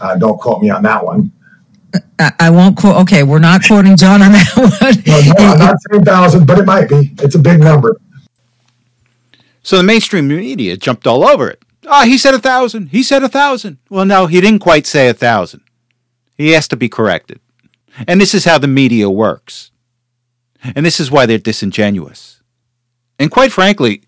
uh, 0.00 0.16
don't 0.16 0.40
quote 0.40 0.60
me 0.60 0.70
on 0.70 0.82
that 0.82 1.04
one. 1.04 1.30
I 2.38 2.50
won't 2.50 2.76
quote. 2.76 2.96
Okay, 3.02 3.22
we're 3.22 3.38
not 3.38 3.62
quoting 3.64 3.96
John 3.96 4.22
on 4.22 4.32
that 4.32 4.52
one. 4.56 5.02
no, 5.06 5.44
no, 5.44 5.52
I'm 5.52 5.58
not 5.58 5.76
saying 5.90 6.04
thousand, 6.04 6.46
but 6.46 6.58
it 6.58 6.64
might 6.64 6.88
be. 6.88 7.12
It's 7.18 7.34
a 7.34 7.38
big 7.38 7.60
number. 7.60 8.00
So 9.62 9.76
the 9.76 9.82
mainstream 9.82 10.28
media 10.28 10.76
jumped 10.76 11.06
all 11.06 11.24
over 11.24 11.48
it. 11.48 11.62
Ah, 11.86 12.02
oh, 12.02 12.06
he 12.06 12.18
said 12.18 12.34
a 12.34 12.38
thousand. 12.38 12.88
He 12.88 13.02
said 13.02 13.22
a 13.22 13.28
thousand. 13.28 13.78
Well, 13.88 14.04
no, 14.04 14.26
he 14.26 14.40
didn't 14.40 14.60
quite 14.60 14.86
say 14.86 15.08
a 15.08 15.14
thousand. 15.14 15.62
He 16.36 16.50
has 16.50 16.66
to 16.68 16.76
be 16.76 16.88
corrected. 16.88 17.40
And 18.06 18.20
this 18.20 18.34
is 18.34 18.44
how 18.44 18.58
the 18.58 18.68
media 18.68 19.10
works. 19.10 19.70
And 20.62 20.86
this 20.86 21.00
is 21.00 21.10
why 21.10 21.26
they're 21.26 21.38
disingenuous. 21.38 22.40
And 23.18 23.30
quite 23.30 23.52
frankly, 23.52 24.02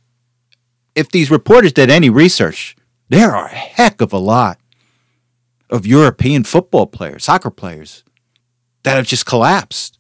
if 0.95 1.09
these 1.11 1.31
reporters 1.31 1.73
did 1.73 1.91
any 1.91 2.11
research, 2.11 2.77
there 3.09 3.35
are 3.35 3.47
a 3.47 3.55
heck 3.55 4.01
of 4.01 4.13
a 4.13 4.19
lot 4.19 4.59
of 5.71 5.87
European 5.87 6.45
football 6.45 6.87
players, 6.87 7.25
soccer 7.25 7.51
players, 7.51 8.05
that 8.85 8.97
have 8.97 9.07
just 9.07 9.27
collapsed 9.27 9.99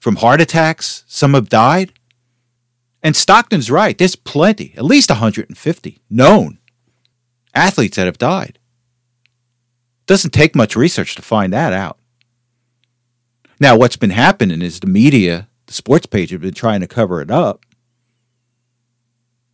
from 0.00 0.16
heart 0.16 0.40
attacks. 0.40 1.04
Some 1.06 1.34
have 1.34 1.48
died. 1.48 1.92
And 3.02 3.16
Stockton's 3.16 3.70
right. 3.70 3.96
There's 3.96 4.16
plenty, 4.16 4.74
at 4.76 4.84
least 4.84 5.10
150 5.10 6.02
known 6.10 6.58
athletes 7.54 7.96
that 7.96 8.06
have 8.06 8.18
died. 8.18 8.58
Doesn't 10.06 10.32
take 10.32 10.56
much 10.56 10.76
research 10.76 11.14
to 11.14 11.22
find 11.22 11.52
that 11.52 11.72
out. 11.72 11.98
Now, 13.62 13.76
what's 13.76 13.96
been 13.96 14.10
happening 14.10 14.60
is 14.60 14.80
the 14.80 14.88
media, 14.88 15.46
the 15.66 15.72
sports 15.72 16.06
page, 16.06 16.32
have 16.32 16.40
been 16.40 16.52
trying 16.52 16.80
to 16.80 16.88
cover 16.88 17.20
it 17.20 17.30
up. 17.30 17.64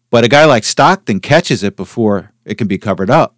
But 0.08 0.24
a 0.24 0.28
guy 0.28 0.46
like 0.46 0.64
Stockton 0.64 1.20
catches 1.20 1.62
it 1.62 1.76
before 1.76 2.32
it 2.46 2.54
can 2.54 2.68
be 2.68 2.78
covered 2.78 3.10
up. 3.10 3.36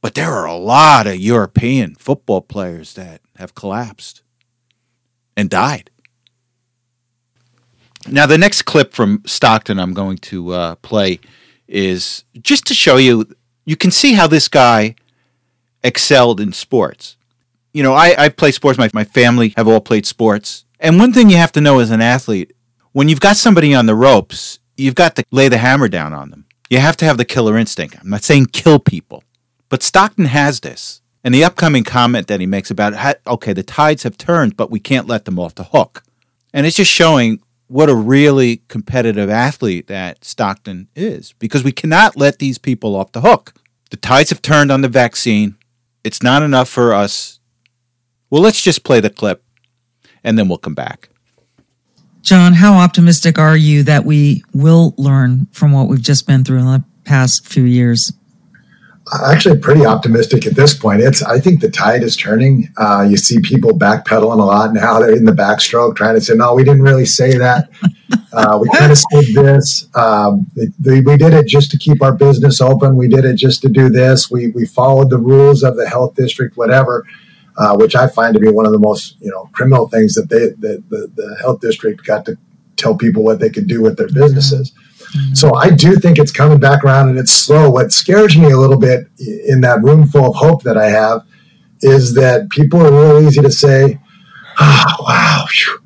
But 0.00 0.14
there 0.14 0.32
are 0.32 0.46
a 0.46 0.56
lot 0.56 1.06
of 1.06 1.16
European 1.16 1.94
football 1.94 2.40
players 2.40 2.94
that 2.94 3.20
have 3.36 3.54
collapsed 3.54 4.22
and 5.36 5.50
died. 5.50 5.90
Now, 8.08 8.24
the 8.24 8.38
next 8.38 8.62
clip 8.62 8.94
from 8.94 9.24
Stockton 9.26 9.78
I'm 9.78 9.92
going 9.92 10.16
to 10.32 10.52
uh, 10.52 10.74
play 10.76 11.20
is 11.68 12.24
just 12.40 12.64
to 12.68 12.72
show 12.72 12.96
you, 12.96 13.26
you 13.66 13.76
can 13.76 13.90
see 13.90 14.14
how 14.14 14.26
this 14.26 14.48
guy 14.48 14.94
excelled 15.84 16.40
in 16.40 16.54
sports. 16.54 17.15
You 17.76 17.82
know, 17.82 17.92
I, 17.92 18.14
I 18.16 18.28
play 18.30 18.52
sports, 18.52 18.78
my, 18.78 18.88
my 18.94 19.04
family 19.04 19.52
have 19.58 19.68
all 19.68 19.82
played 19.82 20.06
sports. 20.06 20.64
And 20.80 20.98
one 20.98 21.12
thing 21.12 21.28
you 21.28 21.36
have 21.36 21.52
to 21.52 21.60
know 21.60 21.78
as 21.78 21.90
an 21.90 22.00
athlete, 22.00 22.54
when 22.92 23.10
you've 23.10 23.20
got 23.20 23.36
somebody 23.36 23.74
on 23.74 23.84
the 23.84 23.94
ropes, 23.94 24.60
you've 24.78 24.94
got 24.94 25.14
to 25.16 25.24
lay 25.30 25.50
the 25.50 25.58
hammer 25.58 25.86
down 25.86 26.14
on 26.14 26.30
them. 26.30 26.46
You 26.70 26.78
have 26.78 26.96
to 26.96 27.04
have 27.04 27.18
the 27.18 27.26
killer 27.26 27.58
instinct. 27.58 27.98
I'm 28.00 28.08
not 28.08 28.24
saying 28.24 28.46
kill 28.46 28.78
people, 28.78 29.24
but 29.68 29.82
Stockton 29.82 30.24
has 30.24 30.60
this. 30.60 31.02
And 31.22 31.34
the 31.34 31.44
upcoming 31.44 31.84
comment 31.84 32.28
that 32.28 32.40
he 32.40 32.46
makes 32.46 32.70
about, 32.70 33.18
okay, 33.26 33.52
the 33.52 33.62
tides 33.62 34.04
have 34.04 34.16
turned, 34.16 34.56
but 34.56 34.70
we 34.70 34.80
can't 34.80 35.06
let 35.06 35.26
them 35.26 35.38
off 35.38 35.54
the 35.54 35.64
hook. 35.64 36.02
And 36.54 36.64
it's 36.64 36.76
just 36.76 36.90
showing 36.90 37.42
what 37.66 37.90
a 37.90 37.94
really 37.94 38.62
competitive 38.68 39.28
athlete 39.28 39.86
that 39.88 40.24
Stockton 40.24 40.88
is 40.96 41.34
because 41.34 41.62
we 41.62 41.72
cannot 41.72 42.16
let 42.16 42.38
these 42.38 42.56
people 42.56 42.96
off 42.96 43.12
the 43.12 43.20
hook. 43.20 43.52
The 43.90 43.98
tides 43.98 44.30
have 44.30 44.40
turned 44.40 44.72
on 44.72 44.80
the 44.80 44.88
vaccine. 44.88 45.56
It's 46.04 46.22
not 46.22 46.42
enough 46.42 46.70
for 46.70 46.94
us. 46.94 47.38
Well, 48.30 48.42
let's 48.42 48.62
just 48.62 48.84
play 48.84 49.00
the 49.00 49.10
clip 49.10 49.42
and 50.24 50.38
then 50.38 50.48
we'll 50.48 50.58
come 50.58 50.74
back. 50.74 51.08
John, 52.22 52.54
how 52.54 52.74
optimistic 52.74 53.38
are 53.38 53.56
you 53.56 53.84
that 53.84 54.04
we 54.04 54.42
will 54.52 54.94
learn 54.98 55.46
from 55.52 55.70
what 55.70 55.88
we've 55.88 56.02
just 56.02 56.26
been 56.26 56.42
through 56.42 56.58
in 56.58 56.66
the 56.66 56.84
past 57.04 57.46
few 57.46 57.62
years? 57.62 58.12
actually 59.24 59.58
pretty 59.58 59.86
optimistic 59.86 60.46
at 60.46 60.56
this 60.56 60.74
point. 60.74 61.00
It's 61.00 61.22
I 61.22 61.38
think 61.38 61.60
the 61.60 61.70
tide 61.70 62.02
is 62.02 62.16
turning. 62.16 62.68
Uh, 62.76 63.06
you 63.08 63.16
see 63.16 63.38
people 63.40 63.70
backpedaling 63.70 64.40
a 64.40 64.44
lot 64.44 64.72
now. 64.72 64.98
They're 64.98 65.14
in 65.14 65.24
the 65.24 65.32
backstroke 65.32 65.96
trying 65.96 66.14
to 66.16 66.20
say, 66.20 66.34
"No, 66.34 66.54
we 66.54 66.64
didn't 66.64 66.82
really 66.82 67.04
say 67.04 67.38
that. 67.38 67.70
Uh, 68.32 68.58
we 68.60 68.68
kind 68.70 68.90
of 68.90 68.98
said 69.12 69.24
this. 69.34 69.88
Um, 69.94 70.50
they, 70.56 70.66
they, 70.78 71.00
we 71.00 71.16
did 71.16 71.34
it 71.34 71.46
just 71.46 71.70
to 71.70 71.78
keep 71.78 72.02
our 72.02 72.12
business 72.12 72.60
open. 72.60 72.96
We 72.96 73.08
did 73.08 73.24
it 73.24 73.34
just 73.34 73.62
to 73.62 73.68
do 73.68 73.88
this. 73.88 74.30
We 74.30 74.48
we 74.48 74.66
followed 74.66 75.10
the 75.10 75.18
rules 75.18 75.62
of 75.62 75.76
the 75.76 75.88
health 75.88 76.14
district, 76.16 76.56
whatever." 76.56 77.06
Uh, 77.58 77.74
which 77.74 77.96
I 77.96 78.06
find 78.06 78.34
to 78.34 78.40
be 78.40 78.50
one 78.50 78.66
of 78.66 78.72
the 78.72 78.78
most 78.78 79.16
you 79.18 79.30
know 79.30 79.48
criminal 79.52 79.88
things 79.88 80.14
that 80.14 80.28
they 80.28 80.48
that 80.60 80.84
the, 80.90 81.10
the 81.14 81.36
health 81.40 81.60
district 81.60 82.04
got 82.04 82.26
to 82.26 82.36
tell 82.76 82.96
people 82.96 83.22
what 83.22 83.40
they 83.40 83.50
could 83.50 83.66
do 83.66 83.80
with 83.80 83.96
their 83.96 84.08
businesses. 84.08 84.72
Mm-hmm. 84.72 85.34
So 85.34 85.54
I 85.54 85.70
do 85.70 85.96
think 85.96 86.18
it's 86.18 86.32
coming 86.32 86.58
back 86.58 86.84
around 86.84 87.08
and 87.08 87.18
it's 87.18 87.32
slow. 87.32 87.70
What 87.70 87.92
scares 87.92 88.36
me 88.36 88.50
a 88.50 88.58
little 88.58 88.78
bit 88.78 89.08
in 89.18 89.60
that 89.62 89.82
room 89.82 90.06
full 90.06 90.26
of 90.26 90.34
hope 90.34 90.62
that 90.64 90.76
I 90.76 90.90
have 90.90 91.22
is 91.80 92.14
that 92.14 92.50
people 92.50 92.80
are 92.80 92.90
real 92.90 93.26
easy 93.26 93.40
to 93.40 93.50
say, 93.50 94.00
oh, 94.58 94.96
wow, 95.00 95.46
whew, 95.50 95.78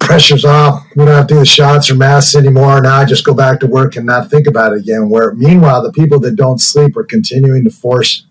pressure's 0.00 0.44
off. 0.44 0.84
We 0.96 1.04
don't 1.04 1.14
have 1.14 1.26
to 1.28 1.34
do 1.34 1.40
the 1.40 1.46
shots 1.46 1.90
or 1.90 1.94
masks 1.94 2.34
anymore. 2.34 2.80
Now 2.82 2.96
I 2.96 3.04
just 3.04 3.24
go 3.24 3.34
back 3.34 3.60
to 3.60 3.66
work 3.66 3.96
and 3.96 4.06
not 4.06 4.30
think 4.30 4.46
about 4.46 4.72
it 4.72 4.80
again. 4.80 5.08
Where 5.08 5.34
meanwhile, 5.34 5.82
the 5.82 5.92
people 5.92 6.20
that 6.20 6.36
don't 6.36 6.60
sleep 6.60 6.96
are 6.96 7.04
continuing 7.04 7.64
to 7.64 7.70
force 7.70 8.26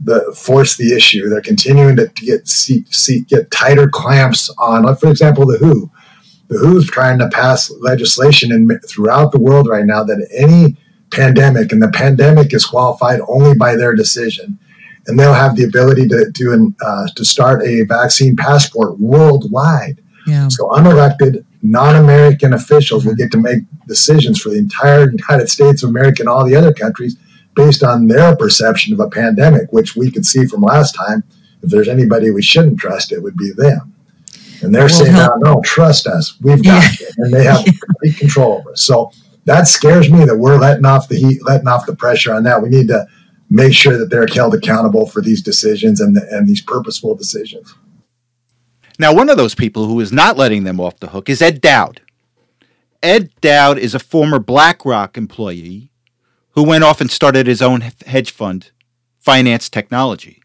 the 0.00 0.34
force 0.36 0.76
the 0.76 0.94
issue. 0.94 1.28
They're 1.28 1.40
continuing 1.40 1.96
to, 1.96 2.06
get 2.08 2.46
see, 2.48 2.84
see, 2.90 3.20
get 3.20 3.50
tighter 3.50 3.88
clamps 3.88 4.50
on, 4.58 4.94
for 4.96 5.10
example, 5.10 5.46
the 5.46 5.58
WHO 5.58 5.90
the 6.48 6.58
WHO's 6.58 6.86
trying 6.86 7.18
to 7.18 7.28
pass 7.28 7.70
legislation 7.80 8.52
in, 8.52 8.78
throughout 8.86 9.32
the 9.32 9.40
world 9.40 9.68
right 9.68 9.84
now 9.84 10.04
that 10.04 10.26
any 10.32 10.76
pandemic, 11.10 11.72
and 11.72 11.82
the 11.82 11.90
pandemic 11.90 12.52
is 12.52 12.64
qualified 12.64 13.20
only 13.28 13.54
by 13.54 13.76
their 13.76 13.94
decision, 13.94 14.58
and 15.06 15.18
they'll 15.18 15.34
have 15.34 15.56
the 15.56 15.64
ability 15.64 16.08
to 16.08 16.30
to, 16.32 16.74
uh, 16.84 17.06
to 17.16 17.24
start 17.24 17.62
a 17.62 17.82
vaccine 17.82 18.36
passport 18.36 18.98
worldwide. 18.98 20.00
Yeah. 20.26 20.48
So 20.48 20.68
unelected, 20.70 21.44
non-American 21.62 22.54
officials 22.54 23.04
will 23.04 23.14
get 23.14 23.30
to 23.32 23.38
make 23.38 23.64
decisions 23.86 24.40
for 24.40 24.48
the 24.48 24.58
entire 24.58 25.10
United 25.10 25.50
States 25.50 25.82
of 25.82 25.90
America 25.90 26.22
and 26.22 26.28
all 26.28 26.46
the 26.46 26.56
other 26.56 26.72
countries 26.72 27.16
based 27.54 27.82
on 27.82 28.08
their 28.08 28.36
perception 28.36 28.92
of 28.92 29.00
a 29.00 29.08
pandemic, 29.08 29.72
which 29.72 29.96
we 29.96 30.10
could 30.10 30.26
see 30.26 30.46
from 30.46 30.62
last 30.62 30.94
time. 30.94 31.24
If 31.62 31.70
there's 31.70 31.88
anybody 31.88 32.30
we 32.30 32.42
shouldn't 32.42 32.78
trust, 32.78 33.12
it 33.12 33.22
would 33.22 33.36
be 33.36 33.52
them. 33.56 33.94
And 34.62 34.74
they're 34.74 34.88
saying, 34.88 35.12
no, 35.12 35.34
no, 35.38 35.62
trust 35.64 36.06
us. 36.06 36.38
We've 36.40 36.62
got 36.62 36.82
yeah. 37.00 37.06
it. 37.06 37.14
And 37.18 37.32
they 37.32 37.44
have 37.44 37.64
complete 37.86 38.18
control 38.18 38.58
over 38.58 38.72
us. 38.72 38.84
So 38.84 39.12
that 39.44 39.66
scares 39.66 40.10
me 40.10 40.24
that 40.24 40.36
we're 40.36 40.58
letting 40.58 40.86
off 40.86 41.08
the 41.08 41.16
heat, 41.16 41.44
letting 41.44 41.68
off 41.68 41.86
the 41.86 41.96
pressure 41.96 42.34
on 42.34 42.44
that. 42.44 42.62
We 42.62 42.70
need 42.70 42.88
to 42.88 43.06
make 43.50 43.74
sure 43.74 43.98
that 43.98 44.10
they're 44.10 44.26
held 44.26 44.54
accountable 44.54 45.06
for 45.06 45.20
these 45.20 45.42
decisions 45.42 46.00
and, 46.00 46.16
the, 46.16 46.26
and 46.30 46.48
these 46.48 46.60
purposeful 46.60 47.14
decisions. 47.14 47.74
Now, 48.98 49.12
one 49.14 49.28
of 49.28 49.36
those 49.36 49.54
people 49.54 49.86
who 49.86 50.00
is 50.00 50.12
not 50.12 50.36
letting 50.36 50.64
them 50.64 50.80
off 50.80 51.00
the 51.00 51.08
hook 51.08 51.28
is 51.28 51.42
Ed 51.42 51.60
Dowd. 51.60 52.00
Ed 53.02 53.30
Dowd 53.40 53.78
is 53.78 53.94
a 53.94 53.98
former 53.98 54.38
BlackRock 54.38 55.18
employee 55.18 55.90
who 56.54 56.62
went 56.62 56.84
off 56.84 57.00
and 57.00 57.10
started 57.10 57.46
his 57.46 57.60
own 57.60 57.80
hedge 58.06 58.30
fund, 58.30 58.70
Phinance 59.24 59.68
Technology. 59.68 60.40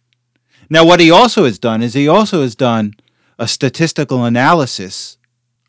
Now, 0.70 0.86
what 0.86 1.00
he 1.00 1.10
also 1.10 1.46
has 1.46 1.58
done 1.58 1.82
is 1.82 1.94
he 1.94 2.08
also 2.08 2.42
has 2.42 2.56
done 2.56 2.96
a 3.38 3.48
statistical 3.48 4.26
analysis 4.26 5.18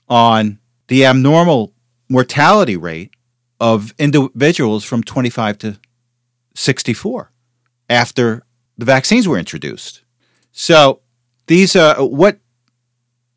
on 0.09 0.59
the 0.89 1.05
abnormal 1.05 1.73
mortality 2.09 2.77
rate 2.77 3.11
of 3.61 3.95
individuals 3.99 4.85
from 4.85 5.03
25 5.03 5.59
to 5.59 5.79
64 6.55 7.31
after 7.89 8.43
the 8.77 8.85
vaccines 8.85 9.29
were 9.29 9.39
introduced. 9.39 10.03
So 10.53 11.01
these 11.47 11.77
are 11.77 11.97
what 11.97 12.39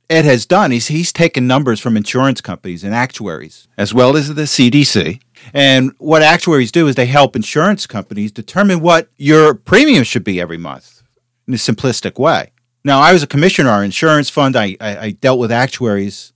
Ed 0.10 0.26
has 0.26 0.46
done 0.46 0.72
is 0.72 0.88
he's 0.88 1.14
taken 1.14 1.48
numbers 1.48 1.80
from 1.80 1.98
insurance 1.98 2.42
companies 2.42 2.84
and 2.84 2.94
actuaries 2.94 3.68
as 3.78 3.94
well 3.94 4.16
as 4.18 4.34
the 4.34 4.44
CDC. 4.44 5.22
And 5.54 5.94
what 5.98 6.22
actuaries 6.22 6.72
do 6.72 6.88
is 6.88 6.96
they 6.96 7.06
help 7.06 7.36
insurance 7.36 7.88
companies 7.88 8.32
determine 8.32 8.80
what 8.80 9.10
your 9.18 9.54
premium 9.54 10.04
should 10.04 10.24
be 10.24 10.40
every 10.40 10.58
month 10.58 11.04
in 11.48 11.54
a 11.54 11.58
simplistic 11.58 12.20
way. 12.20 12.52
Now, 12.86 13.00
I 13.00 13.14
was 13.14 13.24
a 13.24 13.28
commissioner 13.28 13.70
our 13.70 13.84
insurance 13.84 14.30
fund. 14.30 14.56
I, 14.56 14.78
I, 14.80 14.98
I 14.98 15.12
dealt 15.12 15.40
with 15.40 15.52
actuaries 15.52 16.34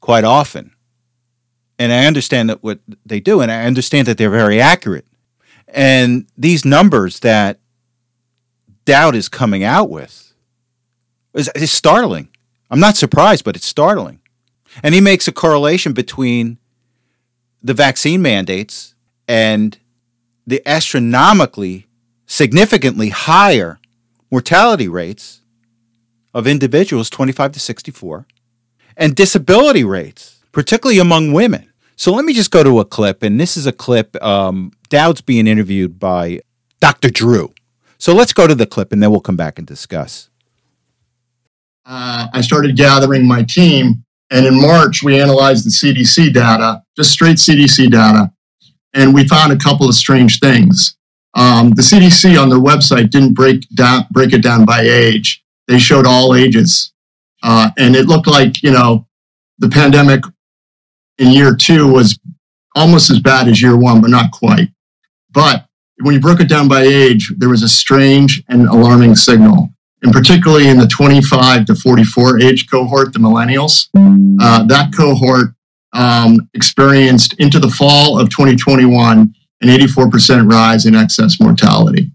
quite 0.00 0.24
often. 0.24 0.74
And 1.78 1.92
I 1.92 2.06
understand 2.06 2.50
that 2.50 2.62
what 2.62 2.80
they 3.06 3.20
do, 3.20 3.40
and 3.40 3.50
I 3.50 3.64
understand 3.64 4.06
that 4.06 4.18
they're 4.18 4.30
very 4.30 4.60
accurate. 4.60 5.06
And 5.66 6.26
these 6.36 6.64
numbers 6.64 7.20
that 7.20 7.58
Dowd 8.84 9.14
is 9.14 9.28
coming 9.28 9.64
out 9.64 9.88
with 9.88 10.34
is, 11.32 11.50
is 11.54 11.72
startling. 11.72 12.28
I'm 12.70 12.80
not 12.80 12.96
surprised, 12.96 13.44
but 13.44 13.56
it's 13.56 13.66
startling. 13.66 14.20
And 14.82 14.94
he 14.94 15.00
makes 15.00 15.26
a 15.26 15.32
correlation 15.32 15.92
between 15.92 16.58
the 17.62 17.74
vaccine 17.74 18.22
mandates 18.22 18.94
and 19.28 19.78
the 20.46 20.62
astronomically, 20.66 21.86
significantly 22.26 23.10
higher 23.10 23.78
mortality 24.30 24.88
rates 24.88 25.42
of 26.32 26.46
individuals 26.46 27.10
25 27.10 27.52
to 27.52 27.60
64 27.60 28.26
and 28.96 29.14
disability 29.14 29.84
rates, 29.84 30.40
particularly 30.52 30.98
among 30.98 31.32
women. 31.32 31.70
So 31.96 32.12
let 32.12 32.24
me 32.24 32.32
just 32.32 32.50
go 32.50 32.62
to 32.62 32.80
a 32.80 32.84
clip, 32.84 33.22
and 33.22 33.38
this 33.38 33.56
is 33.56 33.66
a 33.66 33.72
clip. 33.72 34.16
Um, 34.22 34.72
Dowd's 34.88 35.20
being 35.20 35.46
interviewed 35.46 35.98
by 35.98 36.40
Dr. 36.80 37.10
Drew. 37.10 37.52
So 37.98 38.14
let's 38.14 38.32
go 38.32 38.46
to 38.46 38.54
the 38.54 38.66
clip, 38.66 38.92
and 38.92 39.02
then 39.02 39.10
we'll 39.10 39.20
come 39.20 39.36
back 39.36 39.58
and 39.58 39.66
discuss. 39.66 40.30
Uh, 41.84 42.28
I 42.32 42.40
started 42.40 42.76
gathering 42.76 43.26
my 43.26 43.42
team, 43.42 44.04
and 44.30 44.46
in 44.46 44.60
March, 44.60 45.02
we 45.02 45.20
analyzed 45.20 45.66
the 45.66 45.70
CDC 45.70 46.32
data, 46.32 46.82
just 46.96 47.10
straight 47.10 47.36
CDC 47.36 47.90
data. 47.90 48.30
and 48.94 49.14
we 49.14 49.26
found 49.28 49.52
a 49.52 49.56
couple 49.56 49.88
of 49.88 49.94
strange 49.94 50.40
things. 50.40 50.96
Um, 51.34 51.70
the 51.70 51.82
CDC 51.82 52.40
on 52.40 52.48
their 52.48 52.58
website 52.58 53.10
didn't 53.10 53.34
break 53.34 53.68
down 53.74 54.06
break 54.10 54.32
it 54.32 54.42
down 54.42 54.64
by 54.64 54.80
age. 54.80 55.44
They 55.68 55.78
showed 55.78 56.06
all 56.06 56.34
ages, 56.34 56.92
uh, 57.42 57.70
and 57.78 57.94
it 57.94 58.06
looked 58.06 58.26
like 58.26 58.62
you 58.62 58.72
know 58.72 59.06
the 59.58 59.68
pandemic 59.68 60.24
in 61.18 61.28
year 61.30 61.54
two 61.54 61.86
was 61.92 62.18
almost 62.74 63.10
as 63.10 63.20
bad 63.20 63.46
as 63.48 63.62
year 63.62 63.76
one, 63.76 64.00
but 64.00 64.10
not 64.10 64.32
quite. 64.32 64.70
But 65.32 65.66
when 66.00 66.14
you 66.14 66.20
broke 66.20 66.40
it 66.40 66.48
down 66.48 66.66
by 66.66 66.82
age, 66.82 67.32
there 67.38 67.48
was 67.48 67.62
a 67.62 67.68
strange 67.68 68.42
and 68.48 68.66
alarming 68.66 69.14
signal, 69.14 69.68
and 70.02 70.12
particularly 70.12 70.68
in 70.68 70.78
the 70.78 70.86
25 70.86 71.66
to 71.66 71.74
44 71.74 72.40
age 72.40 72.70
cohort, 72.70 73.12
the 73.12 73.18
millennials. 73.18 73.88
Uh, 74.40 74.64
that 74.64 74.92
cohort 74.96 75.54
um, 75.92 76.48
experienced 76.54 77.34
into 77.34 77.58
the 77.58 77.68
fall 77.70 78.18
of 78.18 78.30
2021 78.30 79.34
an 79.62 79.68
84% 79.68 80.50
rise 80.50 80.86
in 80.86 80.94
excess 80.94 81.40
mortality. 81.40 82.10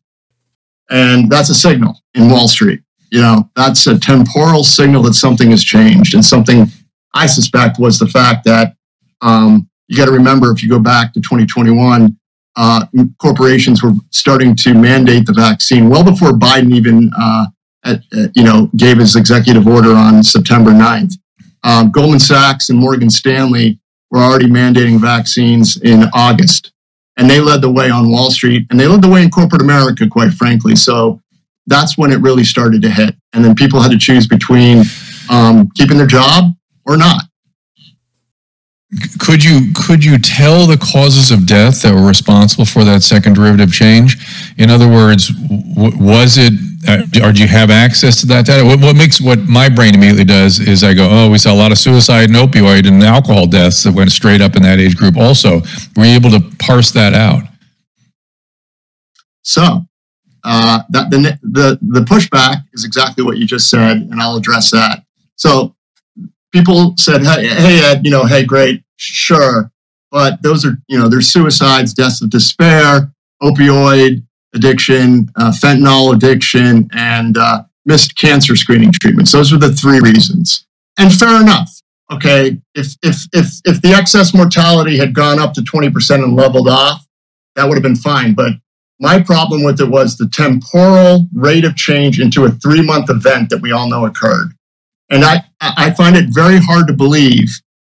And 0.90 1.30
that's 1.30 1.50
a 1.50 1.56
signal 1.56 2.02
in 2.16 2.30
Wall 2.30 2.48
Street. 2.48 2.82
You 3.12 3.22
know, 3.22 3.50
that's 3.56 3.88
a 3.88 4.00
temporal 4.00 4.64
signal 4.64 5.04
that 5.04 5.14
something 5.14 5.52
has 5.52 5.64
changed 5.64 6.16
and 6.16 6.26
something 6.26 6.68
I 7.14 7.28
suspect 7.28 7.80
was 7.80 7.98
the 7.98 8.08
fact 8.08 8.44
that 8.46 8.76
um, 9.22 9.70
you 9.88 9.98
got 9.98 10.06
to 10.06 10.12
remember 10.12 10.52
if 10.52 10.62
you 10.62 10.70
go 10.70 10.80
back 10.80 11.14
to 11.14 11.22
2021, 11.22 12.18
uh, 12.58 12.86
corporations 13.20 13.82
were 13.82 13.94
starting 14.12 14.56
to 14.56 14.74
mandate 14.74 15.26
the 15.26 15.34
vaccine 15.34 15.90
well 15.90 16.04
before 16.04 16.32
Biden 16.32 16.74
even, 16.74 17.12
uh, 17.18 17.46
at, 17.86 18.02
you 18.36 18.44
know, 18.44 18.70
gave 18.76 18.98
his 18.98 19.16
executive 19.16 19.68
order 19.68 19.92
on 19.92 20.24
September 20.24 20.72
9th. 20.72 21.14
Um, 21.64 21.92
Goldman 21.92 22.20
Sachs 22.20 22.70
and 22.70 22.78
Morgan 22.78 23.10
Stanley 23.10 23.80
were 24.12 24.20
already 24.20 24.48
mandating 24.48 25.00
vaccines 25.00 25.78
in 25.78 26.04
August, 26.14 26.74
and 27.18 27.30
they 27.30 27.40
led 27.40 27.62
the 27.62 27.72
way 27.72 27.90
on 27.90 28.12
Wall 28.12 28.30
Street, 28.32 28.68
and 28.70 28.80
they 28.80 28.88
led 28.88 29.02
the 29.02 29.10
way 29.10 29.24
in 29.24 29.32
corporate 29.32 29.62
America, 29.62 30.08
quite 30.08 30.34
frankly. 30.34 30.76
So 30.76 31.22
that's 31.68 31.98
when 31.98 32.12
it 32.12 32.22
really 32.22 32.44
started 32.44 32.82
to 32.84 32.90
hit, 32.90 33.16
and 33.34 33.44
then 33.44 33.56
people 33.56 33.82
had 33.82 33.92
to 33.92 33.98
choose 33.98 34.28
between 34.28 34.84
um, 35.30 35.70
keeping 35.76 35.98
their 35.98 36.08
job 36.08 36.54
or 36.86 36.98
not 36.98 37.24
could 39.20 39.44
you 39.44 39.74
could 39.74 40.04
you 40.04 40.18
tell 40.18 40.66
the 40.66 40.78
causes 40.78 41.32
of 41.32 41.46
death 41.46 41.82
that 41.82 41.94
were 41.94 42.06
responsible 42.06 42.66
for 42.66 42.84
that 42.84 43.04
second 43.04 43.34
derivative 43.34 43.74
change? 43.74 44.18
In 44.58 44.70
other 44.70 44.88
words, 44.88 45.30
w- 45.30 45.98
was 45.98 46.38
it 46.38 46.54
uh, 46.88 47.28
or 47.28 47.32
do 47.32 47.42
you 47.42 47.48
have 47.48 47.70
access 47.70 48.20
to 48.22 48.28
that 48.28 48.46
data? 48.46 48.66
What, 48.66 48.80
what, 48.80 48.96
makes 48.96 49.22
what 49.22 49.40
my 49.40 49.70
brain 49.70 49.96
immediately 49.96 50.24
does 50.24 50.60
is 50.60 50.84
I 50.84 50.94
go, 50.94 51.08
oh, 51.10 51.30
we 51.30 51.38
saw 51.38 51.54
a 51.54 51.56
lot 51.56 51.72
of 51.72 51.78
suicide 51.78 52.30
and 52.30 52.36
opioid 52.36 52.88
and 52.88 53.02
alcohol 53.04 53.48
deaths 53.48 53.84
that 53.84 53.94
went 53.94 54.12
straight 54.12 54.42
up 54.42 54.56
in 54.56 54.64
that 54.64 54.80
age 54.80 54.96
group. 54.96 55.18
Also, 55.18 55.62
were 55.96 56.06
you 56.06 56.16
able 56.16 56.32
to 56.32 56.42
parse 56.60 56.92
that 56.92 57.14
out? 57.14 57.44
So, 59.42 59.86
uh, 60.44 60.84
that 60.90 61.10
the 61.10 61.38
the 61.44 61.80
the 61.82 62.02
pushback 62.02 62.64
is 62.74 62.84
exactly 62.84 63.24
what 63.24 63.38
you 63.38 63.46
just 63.46 63.70
said, 63.70 63.98
and 63.98 64.22
I'll 64.22 64.38
address 64.38 64.72
that. 64.72 65.04
So, 65.36 65.76
people 66.52 66.96
said, 66.98 67.22
hey, 67.24 67.48
hey 67.48 67.82
Ed, 67.84 68.02
you 68.04 68.12
know, 68.12 68.26
hey, 68.26 68.44
great, 68.44 68.86
Sure. 68.98 69.72
But 70.12 70.42
those 70.42 70.66
are, 70.66 70.78
you 70.88 70.98
know, 70.98 71.10
there's 71.10 71.32
suicides, 71.32 71.94
deaths 71.94 72.22
of 72.22 72.30
despair, 72.30 73.12
opioid 73.42 74.24
addiction, 74.56 75.30
uh, 75.36 75.52
fentanyl 75.52 76.16
addiction, 76.16 76.90
and 76.94 77.38
uh, 77.38 77.64
missed 77.86 78.16
cancer 78.18 78.56
screening 78.56 78.92
treatments. 78.92 79.32
Those 79.32 79.54
are 79.54 79.58
the 79.58 79.72
three 79.72 80.00
reasons. 80.00 80.66
And 80.98 81.14
fair 81.14 81.42
enough. 81.42 81.70
Okay. 82.12 82.60
If, 82.74 82.96
if, 83.04 83.18
if, 83.34 83.48
if 83.66 83.82
the 83.82 83.94
excess 83.94 84.34
mortality 84.34 84.98
had 84.98 85.14
gone 85.14 85.40
up 85.40 85.54
to 85.54 85.62
20% 85.62 86.24
and 86.24 86.36
leveled 86.36 86.70
off, 86.70 87.06
that 87.56 87.68
would 87.68 87.76
have 87.76 87.84
been 87.84 87.96
fine. 87.96 88.34
But 88.34 88.54
my 89.00 89.22
problem 89.22 89.64
with 89.64 89.82
it 89.82 89.90
was 89.90 90.18
the 90.18 90.30
temporal 90.30 91.28
rate 91.34 91.66
of 91.66 91.76
change 91.76 92.20
into 92.20 92.46
a 92.46 92.52
three 92.52 92.82
month 92.82 93.10
event 93.10 93.50
that 93.50 93.62
we 93.62 93.72
all 93.72 93.90
know 93.90 94.06
occurred. 94.06 94.52
And 95.10 95.24
I, 95.24 95.44
I 95.62 95.92
find 95.92 96.16
it 96.16 96.28
very 96.30 96.58
hard 96.58 96.88
to 96.88 96.94
believe 96.94 97.50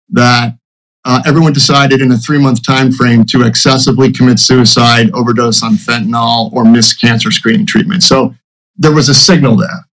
that 0.09 0.55
uh, 1.03 1.21
everyone 1.25 1.53
decided 1.53 2.01
in 2.01 2.11
a 2.11 2.17
three 2.17 2.37
month 2.37 2.65
time 2.65 2.91
frame 2.91 3.25
to 3.25 3.43
excessively 3.43 4.11
commit 4.11 4.39
suicide, 4.39 5.11
overdose 5.13 5.63
on 5.63 5.73
fentanyl, 5.73 6.51
or 6.53 6.63
miss 6.63 6.93
cancer 6.93 7.31
screening 7.31 7.65
treatment. 7.65 8.03
So 8.03 8.35
there 8.77 8.93
was 8.93 9.09
a 9.09 9.13
signal 9.13 9.55
there. 9.55 9.87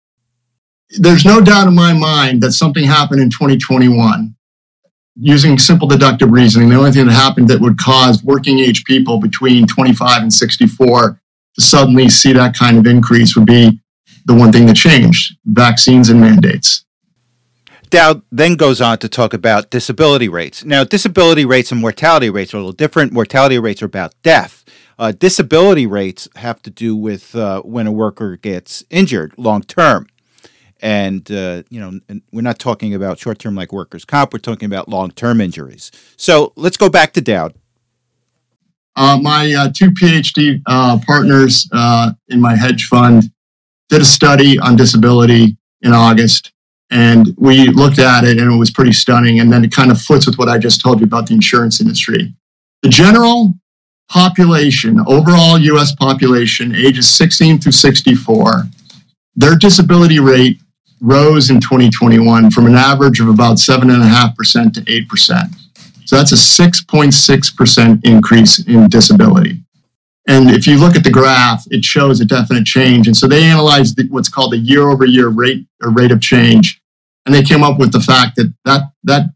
There's 0.99 1.25
no 1.25 1.41
doubt 1.41 1.67
in 1.67 1.75
my 1.75 1.93
mind 1.93 2.41
that 2.43 2.53
something 2.53 2.83
happened 2.83 3.21
in 3.21 3.29
2021 3.29 4.35
using 5.19 5.57
simple 5.57 5.87
deductive 5.87 6.31
reasoning. 6.31 6.69
The 6.69 6.75
only 6.75 6.91
thing 6.91 7.07
that 7.07 7.13
happened 7.13 7.47
that 7.49 7.59
would 7.59 7.77
cause 7.77 8.23
working 8.23 8.59
age 8.59 8.83
people 8.85 9.19
between 9.19 9.65
25 9.65 10.21
and 10.21 10.33
64 10.33 11.19
to 11.55 11.61
suddenly 11.61 12.07
see 12.09 12.33
that 12.33 12.55
kind 12.55 12.77
of 12.77 12.85
increase 12.85 13.35
would 13.35 13.47
be 13.47 13.79
the 14.25 14.35
one 14.35 14.51
thing 14.51 14.67
that 14.67 14.75
changed 14.75 15.37
vaccines 15.45 16.09
and 16.09 16.21
mandates. 16.21 16.85
Dowd 17.89 18.21
then 18.31 18.55
goes 18.55 18.81
on 18.81 18.97
to 18.99 19.09
talk 19.09 19.33
about 19.33 19.69
disability 19.69 20.27
rates. 20.27 20.65
Now, 20.65 20.83
disability 20.83 21.45
rates 21.45 21.71
and 21.71 21.79
mortality 21.79 22.29
rates 22.29 22.53
are 22.53 22.57
a 22.57 22.59
little 22.59 22.73
different. 22.73 23.13
Mortality 23.13 23.59
rates 23.59 23.81
are 23.81 23.85
about 23.85 24.13
death. 24.23 24.65
Uh, 24.99 25.11
disability 25.11 25.85
rates 25.85 26.27
have 26.35 26.61
to 26.63 26.69
do 26.69 26.95
with 26.95 27.35
uh, 27.35 27.61
when 27.61 27.87
a 27.87 27.91
worker 27.91 28.35
gets 28.35 28.83
injured 28.89 29.33
long 29.37 29.61
term. 29.61 30.07
And, 30.81 31.29
uh, 31.31 31.63
you 31.69 31.79
know, 31.79 31.99
we're 32.31 32.41
not 32.41 32.59
talking 32.59 32.93
about 32.93 33.19
short 33.19 33.39
term 33.39 33.55
like 33.55 33.71
workers' 33.71 34.05
comp, 34.05 34.33
we're 34.33 34.39
talking 34.39 34.65
about 34.65 34.89
long 34.89 35.11
term 35.11 35.39
injuries. 35.39 35.91
So 36.17 36.53
let's 36.55 36.77
go 36.77 36.89
back 36.89 37.13
to 37.13 37.21
Dowd. 37.21 37.55
Uh, 38.95 39.19
my 39.21 39.53
uh, 39.53 39.71
two 39.73 39.91
PhD 39.91 40.61
uh, 40.65 40.99
partners 41.05 41.69
in 42.29 42.41
my 42.41 42.55
hedge 42.55 42.85
fund 42.87 43.31
did 43.89 44.01
a 44.01 44.05
study 44.05 44.59
on 44.59 44.75
disability 44.75 45.55
in 45.83 45.93
August 45.93 46.51
and 46.89 47.33
we 47.37 47.67
looked 47.67 47.99
at 47.99 48.23
it 48.23 48.39
and 48.39 48.51
it 48.51 48.57
was 48.57 48.71
pretty 48.71 48.93
stunning. 48.93 49.39
And 49.39 49.51
then 49.51 49.63
it 49.63 49.71
kind 49.71 49.91
of 49.91 50.01
fits 50.01 50.25
with 50.25 50.37
what 50.37 50.49
I 50.49 50.57
just 50.57 50.81
told 50.81 50.99
you 50.99 51.05
about 51.05 51.27
the 51.27 51.33
insurance 51.33 51.81
industry. 51.81 52.33
The 52.81 52.89
general 52.89 53.53
population, 54.09 54.99
overall 55.07 55.57
US 55.57 55.93
population, 55.95 56.73
ages 56.75 57.09
16 57.09 57.59
through 57.59 57.73
64, 57.73 58.63
their 59.35 59.55
disability 59.55 60.19
rate 60.19 60.59
rose 61.01 61.49
in 61.49 61.59
2021 61.59 62.49
from 62.51 62.65
an 62.65 62.75
average 62.75 63.19
of 63.19 63.27
about 63.27 63.57
7.5% 63.57 64.73
to 64.73 64.81
8%. 64.81 65.55
So 66.05 66.15
that's 66.15 66.31
a 66.31 66.35
6.6% 66.35 68.05
increase 68.05 68.65
in 68.65 68.87
disability. 68.87 69.61
And 70.27 70.51
if 70.51 70.67
you 70.67 70.77
look 70.77 70.95
at 70.97 71.05
the 71.05 71.09
graph, 71.09 71.65
it 71.71 71.85
shows 71.85 72.19
a 72.19 72.25
definite 72.25 72.65
change. 72.65 73.07
And 73.07 73.15
so 73.15 73.27
they 73.27 73.43
analyzed 73.43 73.99
what's 74.09 74.27
called 74.27 74.51
the 74.51 74.57
year 74.57 74.89
over 74.89 75.05
year 75.05 75.29
rate 75.29 75.65
or 75.81 75.89
rate 75.91 76.11
of 76.11 76.21
change. 76.21 76.81
And 77.25 77.33
they 77.33 77.43
came 77.43 77.63
up 77.63 77.79
with 77.79 77.93
the 77.93 78.01
fact 78.01 78.35
that 78.35 78.53
that, 78.65 78.91
that 79.05 79.29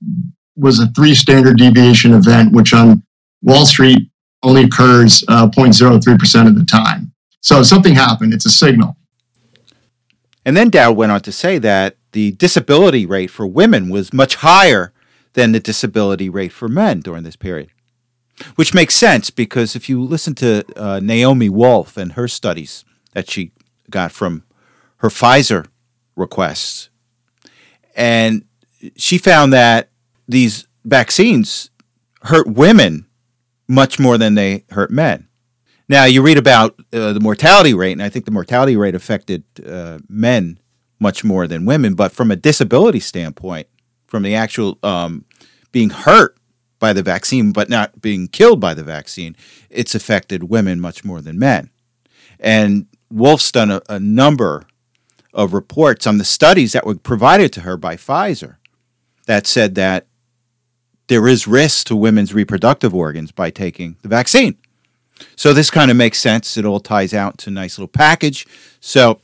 was 0.58 0.80
a 0.80 0.88
three 0.88 1.16
standard 1.16 1.58
deviation 1.58 2.14
event, 2.14 2.52
which 2.52 2.74
on 2.74 3.04
Wall 3.42 3.66
Street 3.66 4.10
only 4.44 4.66
occurs 4.66 5.24
uh, 5.30 5.48
0.03% 5.48 6.48
of 6.48 6.56
the 6.56 6.66
time. 6.66 7.14
So 7.40 7.64
something 7.64 7.96
happened. 7.96 8.34
It's 8.34 8.46
a 8.46 8.50
signal. 8.50 8.98
And 10.46 10.58
then 10.58 10.70
Dow 10.70 10.92
went 10.92 11.12
on 11.12 11.22
to 11.22 11.32
say 11.32 11.58
that 11.60 11.96
the 12.12 12.32
disability 12.34 13.06
rate 13.06 13.30
for 13.30 13.48
women 13.48 13.90
was 13.90 14.12
much 14.12 14.36
higher 14.36 14.92
than 15.34 15.54
the 15.54 15.60
disability 15.60 16.30
rate 16.30 16.52
for 16.52 16.68
men 16.68 17.00
during 17.00 17.24
this 17.24 17.38
period 17.38 17.70
which 18.56 18.74
makes 18.74 18.96
sense 18.96 19.30
because 19.30 19.76
if 19.76 19.90
you 19.90 20.02
listen 20.02 20.36
to 20.36 20.64
uh, 20.76 21.00
Naomi 21.02 21.50
Wolf 21.50 21.98
and 21.98 22.14
her 22.14 22.28
studies 22.28 22.86
that 23.14 23.30
she 23.30 23.52
got 23.90 24.12
from 24.12 24.44
her 24.98 25.10
Pfizer 25.10 25.68
requests, 26.16 26.90
and 27.96 28.46
she 28.96 29.18
found 29.18 29.54
that 29.54 29.90
these 30.28 30.68
vaccines 30.86 31.70
hurt 32.24 32.48
women 32.48 33.06
much 33.68 34.00
more 34.00 34.18
than 34.18 34.36
they 34.36 34.66
hurt 34.72 34.92
men. 34.92 35.28
Now, 35.88 36.06
you 36.06 36.22
read 36.22 36.38
about 36.38 36.80
uh, 36.94 37.14
the 37.14 37.20
mortality 37.20 37.74
rate, 37.74 37.92
and 37.92 38.04
I 38.04 38.10
think 38.10 38.26
the 38.26 38.32
mortality 38.32 38.78
rate 38.78 38.96
affected 38.96 39.44
uh, 39.66 40.00
men 40.08 40.58
much 41.00 41.24
more 41.24 41.48
than 41.48 41.66
women, 41.66 41.96
but 41.96 42.12
from 42.12 42.32
a 42.32 42.36
disability 42.36 43.00
standpoint, 43.00 43.68
from 44.08 44.24
the 44.24 44.36
actual 44.36 44.78
um, 44.84 45.26
being 45.72 45.90
hurt 45.90 46.38
by 46.82 46.92
the 46.92 47.04
vaccine, 47.04 47.54
but 47.54 47.70
not 47.70 48.02
being 48.02 48.28
killed 48.28 48.60
by 48.60 48.74
the 48.74 48.84
vaccine, 48.84 49.38
it's 49.70 49.96
affected 49.96 50.50
women 50.50 50.82
much 50.82 51.06
more 51.06 51.22
than 51.22 51.40
men. 51.40 51.70
And 52.40 52.88
Wolf's 53.10 53.52
done 53.52 53.72
a, 53.72 53.82
a 53.88 54.00
number 54.00 54.64
of 55.34 55.54
reports 55.54 56.06
on 56.06 56.18
the 56.18 56.26
studies 56.26 56.74
that 56.74 56.86
were 56.86 56.96
provided 56.96 57.54
to 57.54 57.62
her 57.62 57.78
by 57.78 57.96
Pfizer 57.96 58.58
that 59.28 59.48
said 59.48 59.76
that 59.76 60.08
there 61.08 61.28
is 61.28 61.48
risk 61.48 61.88
to 61.88 61.96
women's 61.96 62.34
reproductive 62.34 62.94
organs 62.94 63.32
by 63.32 63.50
taking 63.50 63.96
the 64.02 64.10
vaccine. 64.10 64.58
So 65.36 65.54
this 65.54 65.70
kind 65.70 65.92
of 65.92 65.98
makes 65.98 66.20
sense. 66.20 66.58
It 66.58 66.66
all 66.66 66.80
ties 66.80 67.14
out 67.14 67.38
to 67.40 67.50
a 67.50 67.54
nice 67.54 67.78
little 67.78 67.88
package. 67.88 68.48
So 68.80 69.22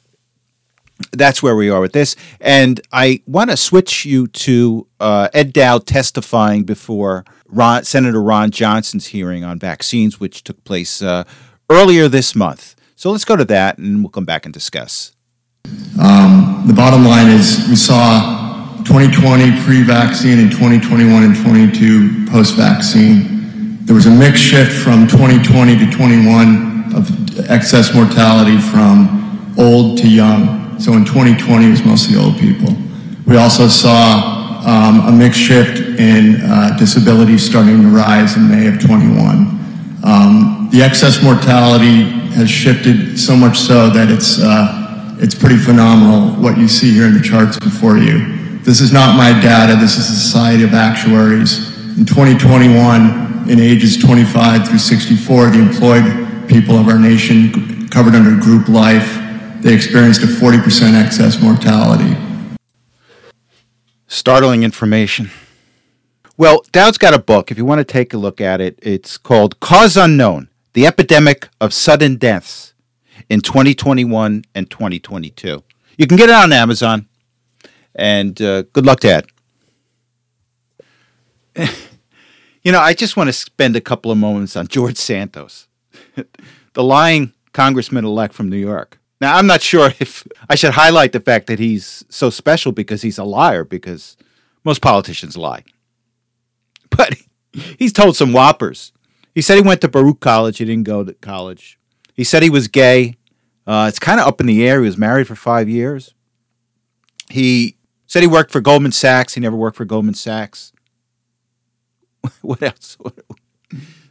that's 1.12 1.42
where 1.42 1.56
we 1.56 1.70
are 1.70 1.82
with 1.82 1.94
this. 1.94 2.16
And 2.40 2.80
I 2.92 3.22
want 3.26 3.50
to 3.50 3.58
switch 3.58 4.06
you 4.06 4.28
to 4.28 4.88
uh, 5.00 5.30
Ed 5.34 5.54
Dowd 5.54 5.88
testifying 5.88 6.64
before 6.64 7.26
Ron, 7.50 7.84
Senator 7.84 8.22
Ron 8.22 8.52
Johnson's 8.52 9.08
hearing 9.08 9.44
on 9.44 9.60
vaccines, 9.60 10.20
which 10.20 10.44
took 10.44 10.64
place 10.64 11.02
uh, 11.02 11.24
earlier 11.70 12.08
this 12.08 12.36
month. 12.36 12.76
So 12.96 13.12
let's 13.12 13.26
go 13.26 13.36
to 13.36 13.46
that 13.46 13.78
and 13.78 14.04
we'll 14.04 14.10
come 14.10 14.26
back 14.26 14.46
and 14.46 14.54
discuss. 14.54 15.14
Um, 16.02 16.64
the 16.66 16.74
bottom 16.74 17.04
line 17.06 17.28
is 17.28 17.68
we 17.70 17.76
saw 17.76 18.82
2020 18.86 19.64
pre-vaccine 19.64 20.40
and 20.40 20.52
2021 20.52 21.24
and 21.24 21.36
22 21.36 22.28
post-vaccine. 22.32 23.86
There 23.86 23.96
was 23.96 24.06
a 24.06 24.12
mix 24.12 24.40
shift 24.40 24.72
from 24.72 25.08
2020 25.08 25.78
to 25.78 25.92
21 25.92 26.96
of 26.96 27.50
excess 27.50 27.94
mortality 27.94 28.58
from 28.60 29.56
old 29.58 29.98
to 30.00 30.10
young. 30.10 30.80
So 30.80 30.94
in 30.94 31.06
2020 31.06 31.66
it 31.66 31.70
was 31.70 31.84
mostly 31.84 32.18
old 32.18 32.38
people. 32.38 32.76
We 33.26 33.38
also 33.38 33.68
saw 33.68 34.64
um, 34.66 35.08
a 35.08 35.12
mix 35.12 35.38
shift 35.38 35.87
in 35.98 36.42
uh, 36.42 36.76
disability 36.78 37.38
starting 37.38 37.82
to 37.82 37.88
rise 37.88 38.38
in 38.38 38.50
May 38.50 38.68
of 38.68 38.80
21. 38.80 39.58
Um, 40.04 40.70
the 40.72 40.82
excess 40.82 41.24
mortality 41.24 42.04
has 42.36 42.50
shifted 42.50 43.20
so 43.20 43.36
much 43.36 43.58
so 43.58 43.90
that 43.90 44.10
it's 44.10 44.40
uh, 44.40 45.18
it's 45.20 45.34
pretty 45.34 45.58
phenomenal 45.58 46.40
what 46.42 46.58
you 46.58 46.68
see 46.68 46.94
here 46.94 47.08
in 47.08 47.14
the 47.14 47.22
charts 47.22 47.58
before 47.58 47.98
you. 47.98 48.38
This 48.60 48.82
is 48.82 48.94
not 48.94 49.18
my 49.18 49.32
data. 49.42 49.76
This 49.76 49.98
is 49.98 50.08
the 50.10 50.16
Society 50.16 50.64
of 50.64 50.74
Actuaries. 50.74 51.76
In 51.98 52.06
2021, 52.06 53.50
in 53.50 53.60
ages 53.60 53.98
25 53.98 54.68
through 54.68 54.78
64, 54.78 55.50
the 55.50 55.60
employed 55.60 56.50
people 56.50 56.76
of 56.78 56.88
our 56.88 57.00
nation 57.00 57.88
covered 57.90 58.14
under 58.14 58.40
group 58.40 58.68
life, 58.68 59.20
they 59.62 59.74
experienced 59.74 60.22
a 60.22 60.28
40% 60.28 60.94
excess 60.94 61.42
mortality. 61.42 62.16
Startling 64.08 64.64
information. 64.64 65.32
Well, 66.40 66.64
Dowd's 66.72 67.00
got 67.00 67.16
a 67.16 67.20
book. 67.20 67.50
If 67.50 67.58
you 67.58 67.66
want 67.66 67.80
to 67.80 67.84
take 67.84 68.14
a 68.14 68.18
look 68.18 68.40
at 68.40 68.62
it, 68.62 68.78
it's 68.84 69.18
called 69.18 69.60
Cause 69.60 69.98
Unknown 69.98 70.50
The 70.74 70.86
Epidemic 70.86 71.50
of 71.60 71.74
Sudden 71.74 72.18
Deaths 72.18 72.76
in 73.28 73.42
2021 73.42 74.44
and 74.54 74.70
2022. 74.70 75.64
You 75.98 76.06
can 76.06 76.16
get 76.16 76.30
it 76.30 76.36
on 76.36 76.54
Amazon. 76.54 77.08
And 77.96 78.40
uh, 78.40 78.62
good 78.72 78.86
luck, 78.86 79.00
Dad. 79.00 79.26
you 81.56 82.72
know, 82.72 82.82
I 82.82 82.94
just 82.94 83.18
want 83.18 83.30
to 83.30 83.34
spend 83.34 83.76
a 83.76 83.82
couple 83.82 84.12
of 84.12 84.20
moments 84.20 84.56
on 84.56 84.68
George 84.68 84.98
Santos, 84.98 85.68
the 86.74 86.84
lying 86.84 87.34
congressman 87.52 88.06
elect 88.06 88.36
from 88.36 88.48
New 88.48 88.58
York. 88.58 89.00
Now, 89.20 89.38
I'm 89.38 89.48
not 89.48 89.64
sure 89.64 89.92
if 90.00 90.28
I 90.48 90.54
should 90.54 90.74
highlight 90.74 91.14
the 91.14 91.20
fact 91.20 91.48
that 91.48 91.58
he's 91.58 92.06
so 92.10 92.30
special 92.30 92.72
because 92.72 93.02
he's 93.02 93.18
a 93.18 93.24
liar, 93.24 93.64
because 93.64 94.16
most 94.64 94.84
politicians 94.84 95.36
lie. 95.36 95.64
But 96.98 97.14
he's 97.78 97.94
told 97.94 98.18
some 98.18 98.34
whoppers. 98.34 98.92
He 99.34 99.42
said 99.42 99.56
he 99.56 99.62
went 99.62 99.82
to 99.82 99.88
Baruch 99.88 100.20
College. 100.20 100.58
He 100.58 100.66
didn't 100.66 100.86
go 100.86 101.04
to 101.04 101.14
college. 101.14 101.80
He 102.14 102.24
said 102.24 102.42
he 102.42 102.50
was 102.50 102.68
gay. 102.68 103.16
Uh, 103.68 103.86
it's 103.88 104.00
kind 104.00 104.20
of 104.20 104.28
up 104.28 104.42
in 104.42 104.48
the 104.48 104.68
air. 104.68 104.82
He 104.82 104.88
was 104.88 104.98
married 104.98 105.28
for 105.28 105.36
five 105.36 105.70
years. 105.70 106.14
He 107.30 107.78
Said 108.08 108.24
he 108.24 108.28
worked 108.28 108.52
for 108.52 108.62
Goldman 108.62 108.94
Sachs. 108.94 109.34
He 109.34 109.42
never 109.42 109.56
worked 109.58 109.76
for 109.76 109.84
Goldman 109.84 110.14
Sachs. 110.14 110.72
what 112.42 112.64
else? 112.64 112.98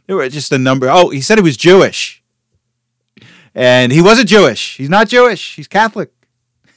There 0.05 0.15
were 0.15 0.29
just 0.29 0.51
a 0.51 0.59
number. 0.59 0.87
Oh, 0.87 1.09
he 1.09 1.19
said 1.19 1.39
he 1.39 1.43
was 1.43 1.57
Jewish. 1.57 2.23
And 3.55 3.91
he 3.91 4.03
wasn't 4.03 4.29
Jewish. 4.29 4.77
He's 4.77 4.89
not 4.89 5.09
Jewish. 5.09 5.55
He's 5.55 5.67
Catholic. 5.67 6.11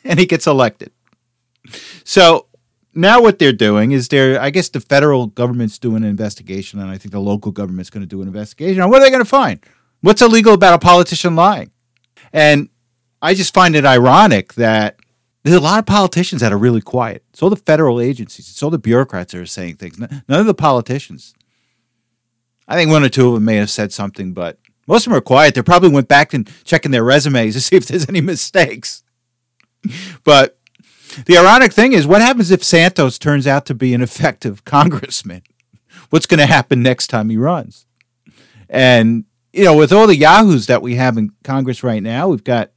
And 0.02 0.18
he 0.18 0.24
gets 0.24 0.46
elected. 0.46 0.92
So 2.04 2.46
now 2.94 3.22
what 3.22 3.38
they're 3.38 3.52
doing 3.52 3.92
is 3.92 4.08
they're, 4.08 4.40
I 4.40 4.50
guess 4.50 4.68
the 4.68 4.80
federal 4.80 5.26
government's 5.26 5.78
doing 5.78 6.02
an 6.02 6.08
investigation, 6.08 6.80
and 6.80 6.90
I 6.90 6.98
think 6.98 7.12
the 7.12 7.20
local 7.20 7.52
government's 7.52 7.90
going 7.90 8.02
to 8.02 8.06
do 8.06 8.22
an 8.22 8.28
investigation 8.28 8.82
on 8.82 8.90
what 8.90 9.00
are 9.00 9.04
they 9.04 9.10
going 9.10 9.22
to 9.22 9.28
find? 9.28 9.60
What's 10.00 10.22
illegal 10.22 10.54
about 10.54 10.74
a 10.74 10.78
politician 10.78 11.36
lying? 11.36 11.70
And 12.32 12.68
I 13.22 13.34
just 13.34 13.54
find 13.54 13.76
it 13.76 13.84
ironic 13.84 14.54
that 14.54 14.96
there's 15.42 15.56
a 15.56 15.60
lot 15.60 15.78
of 15.78 15.86
politicians 15.86 16.40
that 16.40 16.52
are 16.52 16.58
really 16.58 16.80
quiet. 16.80 17.24
All 17.40 17.50
the 17.50 17.56
federal 17.56 18.00
agencies. 18.00 18.62
All 18.62 18.70
the 18.70 18.78
bureaucrats 18.78 19.34
are 19.34 19.46
saying 19.46 19.76
things. 19.76 19.98
None 19.98 20.22
of 20.28 20.46
the 20.46 20.54
politicians. 20.54 21.34
I 22.68 22.76
think 22.76 22.90
one 22.90 23.02
or 23.02 23.08
two 23.08 23.28
of 23.28 23.34
them 23.34 23.44
may 23.44 23.56
have 23.56 23.70
said 23.70 23.92
something, 23.92 24.32
but 24.32 24.58
most 24.86 25.06
of 25.06 25.10
them 25.10 25.18
are 25.18 25.22
quiet. 25.22 25.54
They 25.54 25.62
probably 25.62 25.88
went 25.88 26.08
back 26.08 26.34
and 26.34 26.50
checking 26.64 26.90
their 26.90 27.04
resumes 27.04 27.54
to 27.54 27.60
see 27.60 27.76
if 27.76 27.86
there's 27.86 28.08
any 28.08 28.20
mistakes. 28.20 29.02
but 30.24 30.59
the 31.26 31.38
ironic 31.38 31.72
thing 31.72 31.92
is, 31.92 32.06
what 32.06 32.20
happens 32.20 32.50
if 32.50 32.62
Santos 32.64 33.18
turns 33.18 33.46
out 33.46 33.66
to 33.66 33.74
be 33.74 33.94
an 33.94 34.02
effective 34.02 34.64
congressman? 34.64 35.42
What's 36.10 36.26
going 36.26 36.38
to 36.38 36.46
happen 36.46 36.82
next 36.82 37.08
time 37.08 37.30
he 37.30 37.36
runs? 37.36 37.86
And, 38.68 39.24
you 39.52 39.64
know, 39.64 39.76
with 39.76 39.92
all 39.92 40.06
the 40.06 40.16
yahoos 40.16 40.66
that 40.66 40.82
we 40.82 40.96
have 40.96 41.18
in 41.18 41.32
Congress 41.44 41.82
right 41.82 42.02
now, 42.02 42.28
we've 42.28 42.44
got 42.44 42.70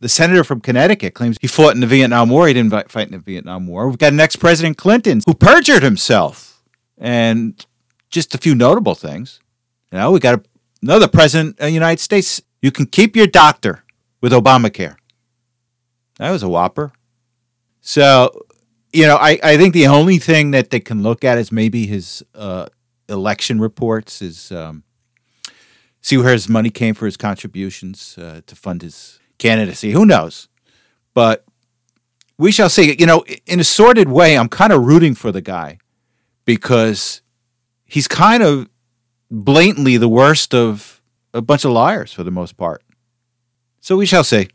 the 0.00 0.08
senator 0.08 0.44
from 0.44 0.60
Connecticut 0.60 1.14
claims 1.14 1.36
he 1.40 1.46
fought 1.46 1.74
in 1.74 1.80
the 1.80 1.86
Vietnam 1.86 2.30
War. 2.30 2.48
He 2.48 2.54
didn't 2.54 2.90
fight 2.90 3.06
in 3.06 3.12
the 3.12 3.18
Vietnam 3.18 3.66
War. 3.66 3.88
We've 3.88 3.98
got 3.98 4.12
an 4.12 4.20
ex 4.20 4.34
President 4.36 4.76
Clinton 4.76 5.20
who 5.26 5.34
perjured 5.34 5.82
himself. 5.82 6.62
And 6.98 7.64
just 8.10 8.34
a 8.34 8.38
few 8.38 8.54
notable 8.54 8.94
things. 8.94 9.40
You 9.90 9.98
know, 9.98 10.10
we 10.10 10.20
got 10.20 10.44
another 10.82 11.08
president 11.08 11.58
of 11.58 11.66
the 11.66 11.70
United 11.70 12.00
States. 12.00 12.42
You 12.60 12.70
can 12.70 12.86
keep 12.86 13.16
your 13.16 13.26
doctor 13.26 13.84
with 14.20 14.32
Obamacare. 14.32 14.96
That 16.18 16.30
was 16.30 16.42
a 16.42 16.48
whopper. 16.48 16.92
So, 17.80 18.46
you 18.92 19.06
know, 19.06 19.16
I, 19.16 19.38
I 19.42 19.56
think 19.56 19.74
the 19.74 19.86
only 19.86 20.18
thing 20.18 20.50
that 20.52 20.70
they 20.70 20.80
can 20.80 21.02
look 21.02 21.24
at 21.24 21.38
is 21.38 21.50
maybe 21.50 21.86
his 21.86 22.24
uh, 22.34 22.66
election 23.08 23.60
reports, 23.60 24.20
his 24.20 24.52
um, 24.52 24.84
see 26.00 26.16
where 26.16 26.32
his 26.32 26.48
money 26.48 26.70
came 26.70 26.94
for 26.94 27.06
his 27.06 27.16
contributions 27.16 28.16
uh, 28.18 28.40
to 28.46 28.56
fund 28.56 28.82
his 28.82 29.18
candidacy. 29.38 29.92
Who 29.92 30.06
knows? 30.06 30.48
But 31.14 31.44
we 32.38 32.52
shall 32.52 32.68
see. 32.68 32.96
You 32.98 33.06
know, 33.06 33.24
in 33.46 33.60
a 33.60 33.64
sordid 33.64 34.08
way, 34.08 34.36
I'm 34.36 34.48
kind 34.48 34.72
of 34.72 34.84
rooting 34.84 35.14
for 35.14 35.32
the 35.32 35.42
guy 35.42 35.78
because 36.44 37.22
he's 37.84 38.08
kind 38.08 38.42
of 38.42 38.68
blatantly 39.30 39.96
the 39.96 40.08
worst 40.08 40.54
of 40.54 41.00
a 41.32 41.42
bunch 41.42 41.64
of 41.64 41.72
liars 41.72 42.12
for 42.12 42.24
the 42.24 42.30
most 42.30 42.56
part. 42.56 42.82
So 43.80 43.96
we 43.96 44.06
shall 44.06 44.24
see. 44.24 44.48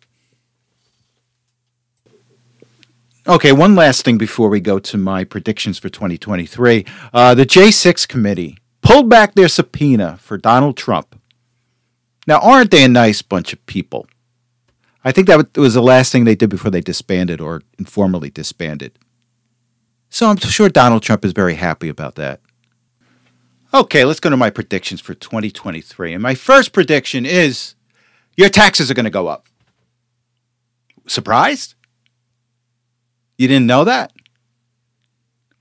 Okay, 3.28 3.52
one 3.52 3.74
last 3.74 4.06
thing 4.06 4.20
before 4.20 4.50
we 4.50 4.60
go 4.60 4.78
to 4.78 4.98
my 4.98 5.24
predictions 5.24 5.80
for 5.80 5.90
2023. 5.90 6.86
Uh, 7.12 7.34
the 7.34 7.46
J6 7.46 8.08
committee 8.08 8.60
pulled 8.84 9.10
back 9.10 9.34
their 9.34 9.48
subpoena 9.48 10.18
for 10.22 10.38
Donald 10.38 10.78
Trump. 10.78 11.20
Now, 12.28 12.38
aren't 12.40 12.70
they 12.70 12.84
a 12.84 12.88
nice 12.88 13.24
bunch 13.24 13.52
of 13.52 13.66
people? 13.66 14.06
I 15.04 15.12
think 15.12 15.28
that 15.28 15.58
was 15.58 15.74
the 15.74 15.82
last 15.82 16.12
thing 16.12 16.24
they 16.24 16.36
did 16.36 16.52
before 16.52 16.70
they 16.70 16.82
disbanded 16.82 17.42
or 17.42 17.64
informally 17.80 18.30
disbanded. 18.30 19.00
So 20.10 20.28
I'm 20.30 20.38
sure 20.38 20.70
Donald 20.70 21.02
Trump 21.02 21.26
is 21.26 21.34
very 21.34 21.56
happy 21.56 21.90
about 21.90 22.16
that. 22.16 22.42
Okay, 23.74 24.06
let's 24.06 24.20
go 24.20 24.30
to 24.30 24.38
my 24.38 24.52
predictions 24.52 25.02
for 25.02 25.16
2023. 25.16 26.14
And 26.14 26.22
my 26.22 26.36
first 26.36 26.74
prediction 26.74 27.26
is 27.26 27.74
your 28.38 28.50
taxes 28.50 28.92
are 28.92 28.94
going 28.94 29.06
to 29.06 29.10
go 29.10 29.28
up. 29.28 29.48
Surprised? 31.08 31.75
You 33.38 33.48
didn't 33.48 33.67
know 33.67 33.84
that? 33.84 34.12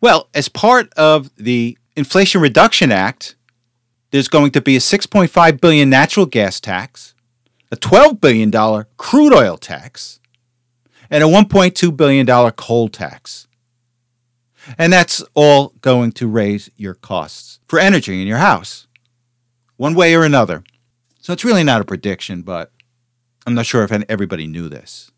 Well, 0.00 0.28
as 0.34 0.48
part 0.48 0.92
of 0.94 1.34
the 1.36 1.78
Inflation 1.96 2.40
Reduction 2.40 2.92
Act, 2.92 3.36
there's 4.10 4.28
going 4.28 4.52
to 4.52 4.60
be 4.60 4.76
a 4.76 4.80
6.5 4.80 5.60
billion 5.60 5.90
natural 5.90 6.26
gas 6.26 6.60
tax, 6.60 7.14
a 7.72 7.76
$12 7.76 8.20
billion 8.20 8.52
crude 8.96 9.34
oil 9.34 9.56
tax, 9.56 10.20
and 11.10 11.24
a 11.24 11.26
$1.2 11.26 11.96
billion 11.96 12.50
coal 12.52 12.88
tax. 12.88 13.48
And 14.78 14.92
that's 14.92 15.22
all 15.34 15.74
going 15.80 16.12
to 16.12 16.28
raise 16.28 16.70
your 16.76 16.94
costs 16.94 17.60
for 17.66 17.78
energy 17.78 18.20
in 18.20 18.28
your 18.28 18.38
house, 18.38 18.86
one 19.76 19.94
way 19.94 20.14
or 20.14 20.24
another. 20.24 20.64
So 21.20 21.32
it's 21.32 21.44
really 21.44 21.64
not 21.64 21.80
a 21.80 21.84
prediction, 21.84 22.42
but 22.42 22.70
I'm 23.46 23.54
not 23.54 23.66
sure 23.66 23.82
if 23.82 23.92
everybody 24.08 24.46
knew 24.46 24.68
this. 24.68 25.10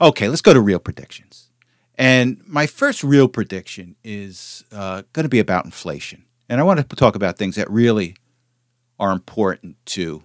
Okay, 0.00 0.28
let's 0.28 0.40
go 0.40 0.54
to 0.54 0.60
real 0.60 0.78
predictions. 0.78 1.50
And 1.96 2.40
my 2.46 2.66
first 2.66 3.04
real 3.04 3.28
prediction 3.28 3.96
is 4.02 4.64
uh, 4.72 5.02
going 5.12 5.24
to 5.24 5.28
be 5.28 5.40
about 5.40 5.66
inflation. 5.66 6.24
And 6.48 6.60
I 6.60 6.64
want 6.64 6.88
to 6.88 6.96
talk 6.96 7.14
about 7.14 7.36
things 7.36 7.56
that 7.56 7.70
really 7.70 8.16
are 8.98 9.12
important 9.12 9.76
to 9.86 10.22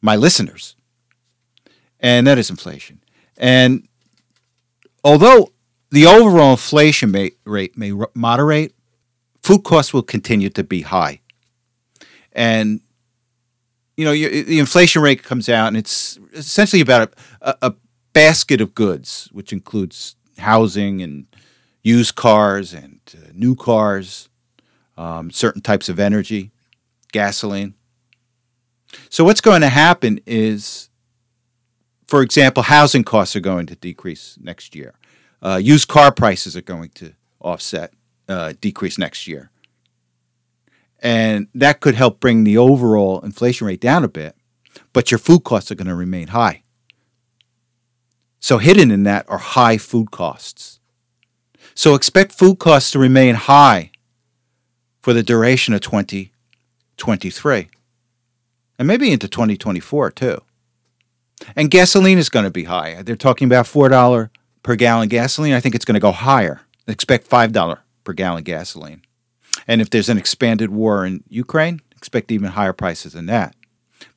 my 0.00 0.16
listeners, 0.16 0.76
and 1.98 2.26
that 2.26 2.38
is 2.38 2.48
inflation. 2.48 3.02
And 3.36 3.86
although 5.04 5.52
the 5.90 6.06
overall 6.06 6.52
inflation 6.52 7.10
may, 7.10 7.32
rate 7.44 7.76
may 7.76 7.92
moderate, 8.14 8.74
food 9.42 9.64
costs 9.64 9.92
will 9.92 10.02
continue 10.02 10.48
to 10.50 10.64
be 10.64 10.82
high. 10.82 11.20
And 12.32 12.80
you 13.96 14.04
know, 14.06 14.12
the 14.12 14.58
inflation 14.58 15.02
rate 15.02 15.22
comes 15.22 15.48
out, 15.50 15.68
and 15.68 15.76
it's 15.76 16.18
essentially 16.32 16.80
about 16.80 17.12
a, 17.42 17.54
a, 17.60 17.74
basket 18.12 18.60
of 18.60 18.74
goods, 18.74 19.28
which 19.32 19.52
includes 19.52 20.16
housing 20.38 21.02
and 21.02 21.26
used 21.82 22.14
cars 22.14 22.72
and 22.72 23.00
uh, 23.14 23.30
new 23.32 23.54
cars, 23.54 24.28
um, 24.96 25.30
certain 25.30 25.62
types 25.62 25.88
of 25.88 25.98
energy, 25.98 26.50
gasoline. 27.12 27.74
So, 29.08 29.24
what's 29.24 29.40
going 29.40 29.60
to 29.60 29.68
happen 29.68 30.20
is, 30.26 30.90
for 32.06 32.22
example, 32.22 32.64
housing 32.64 33.04
costs 33.04 33.36
are 33.36 33.40
going 33.40 33.66
to 33.66 33.76
decrease 33.76 34.36
next 34.40 34.74
year. 34.74 34.94
Uh, 35.42 35.60
used 35.62 35.88
car 35.88 36.12
prices 36.12 36.56
are 36.56 36.62
going 36.62 36.90
to 36.90 37.12
offset, 37.40 37.92
uh, 38.28 38.52
decrease 38.60 38.98
next 38.98 39.26
year. 39.26 39.50
And 41.02 41.48
that 41.54 41.80
could 41.80 41.94
help 41.94 42.20
bring 42.20 42.44
the 42.44 42.58
overall 42.58 43.20
inflation 43.20 43.66
rate 43.66 43.80
down 43.80 44.04
a 44.04 44.08
bit, 44.08 44.36
but 44.92 45.10
your 45.10 45.18
food 45.18 45.44
costs 45.44 45.70
are 45.70 45.74
going 45.74 45.88
to 45.88 45.94
remain 45.94 46.28
high. 46.28 46.62
So, 48.40 48.58
hidden 48.58 48.90
in 48.90 49.04
that 49.04 49.26
are 49.28 49.38
high 49.38 49.76
food 49.76 50.10
costs. 50.10 50.80
So, 51.74 51.94
expect 51.94 52.32
food 52.32 52.58
costs 52.58 52.90
to 52.92 52.98
remain 52.98 53.34
high 53.34 53.90
for 55.02 55.12
the 55.12 55.22
duration 55.22 55.74
of 55.74 55.80
2023 55.82 57.68
and 58.78 58.88
maybe 58.88 59.12
into 59.12 59.28
2024 59.28 60.10
too. 60.10 60.40
And 61.54 61.70
gasoline 61.70 62.18
is 62.18 62.30
going 62.30 62.46
to 62.46 62.50
be 62.50 62.64
high. 62.64 63.02
They're 63.02 63.14
talking 63.14 63.46
about 63.46 63.66
$4 63.66 64.30
per 64.62 64.76
gallon 64.76 65.08
gasoline. 65.08 65.52
I 65.52 65.60
think 65.60 65.74
it's 65.74 65.84
going 65.84 65.94
to 65.94 66.00
go 66.00 66.12
higher. 66.12 66.62
Expect 66.86 67.28
$5 67.28 67.78
per 68.04 68.12
gallon 68.14 68.42
gasoline. 68.42 69.02
And 69.66 69.80
if 69.80 69.90
there's 69.90 70.08
an 70.08 70.18
expanded 70.18 70.70
war 70.70 71.04
in 71.04 71.24
Ukraine, 71.28 71.80
expect 71.94 72.32
even 72.32 72.50
higher 72.50 72.72
prices 72.72 73.12
than 73.12 73.26
that. 73.26 73.54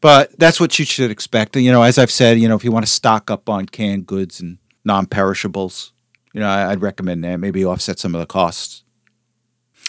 But 0.04 0.38
that's 0.38 0.60
what 0.60 0.78
you 0.78 0.84
should 0.84 1.12
expect. 1.12 1.56
You 1.56 1.72
know, 1.72 1.82
as 1.82 1.98
I've 1.98 2.12
said, 2.12 2.38
you 2.38 2.50
know, 2.50 2.58
if 2.58 2.66
you 2.66 2.74
want 2.74 2.86
to 2.86 2.92
stock 2.92 3.32
up 3.32 3.48
on 3.48 3.68
canned 3.68 4.06
goods 4.06 4.42
and 4.42 4.58
non-perishables, 4.84 5.94
you 6.34 6.42
know, 6.42 6.50
I'd 6.50 6.82
recommend 6.82 7.24
that. 7.24 7.38
Maybe 7.38 7.64
offset 7.64 8.00
some 8.00 8.14
of 8.14 8.20
the 8.20 8.26
costs. 8.26 8.84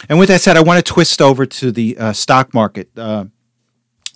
And 0.08 0.16
with 0.16 0.28
that 0.28 0.40
said, 0.40 0.56
I 0.56 0.62
want 0.62 0.86
to 0.86 0.92
twist 0.92 1.20
over 1.20 1.46
to 1.46 1.72
the 1.72 1.98
uh, 1.98 2.12
stock 2.12 2.54
market. 2.54 2.96
Uh, 2.96 3.24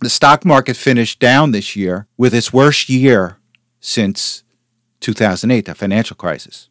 the 0.00 0.08
stock 0.08 0.44
market 0.44 0.76
finished 0.76 1.18
down 1.18 1.50
this 1.50 1.74
year 1.74 2.06
with 2.16 2.32
its 2.32 2.52
worst 2.52 2.88
year 2.88 3.38
since 3.80 4.44
2008, 5.00 5.64
the 5.64 5.74
financial 5.74 6.14
crisis. 6.14 6.68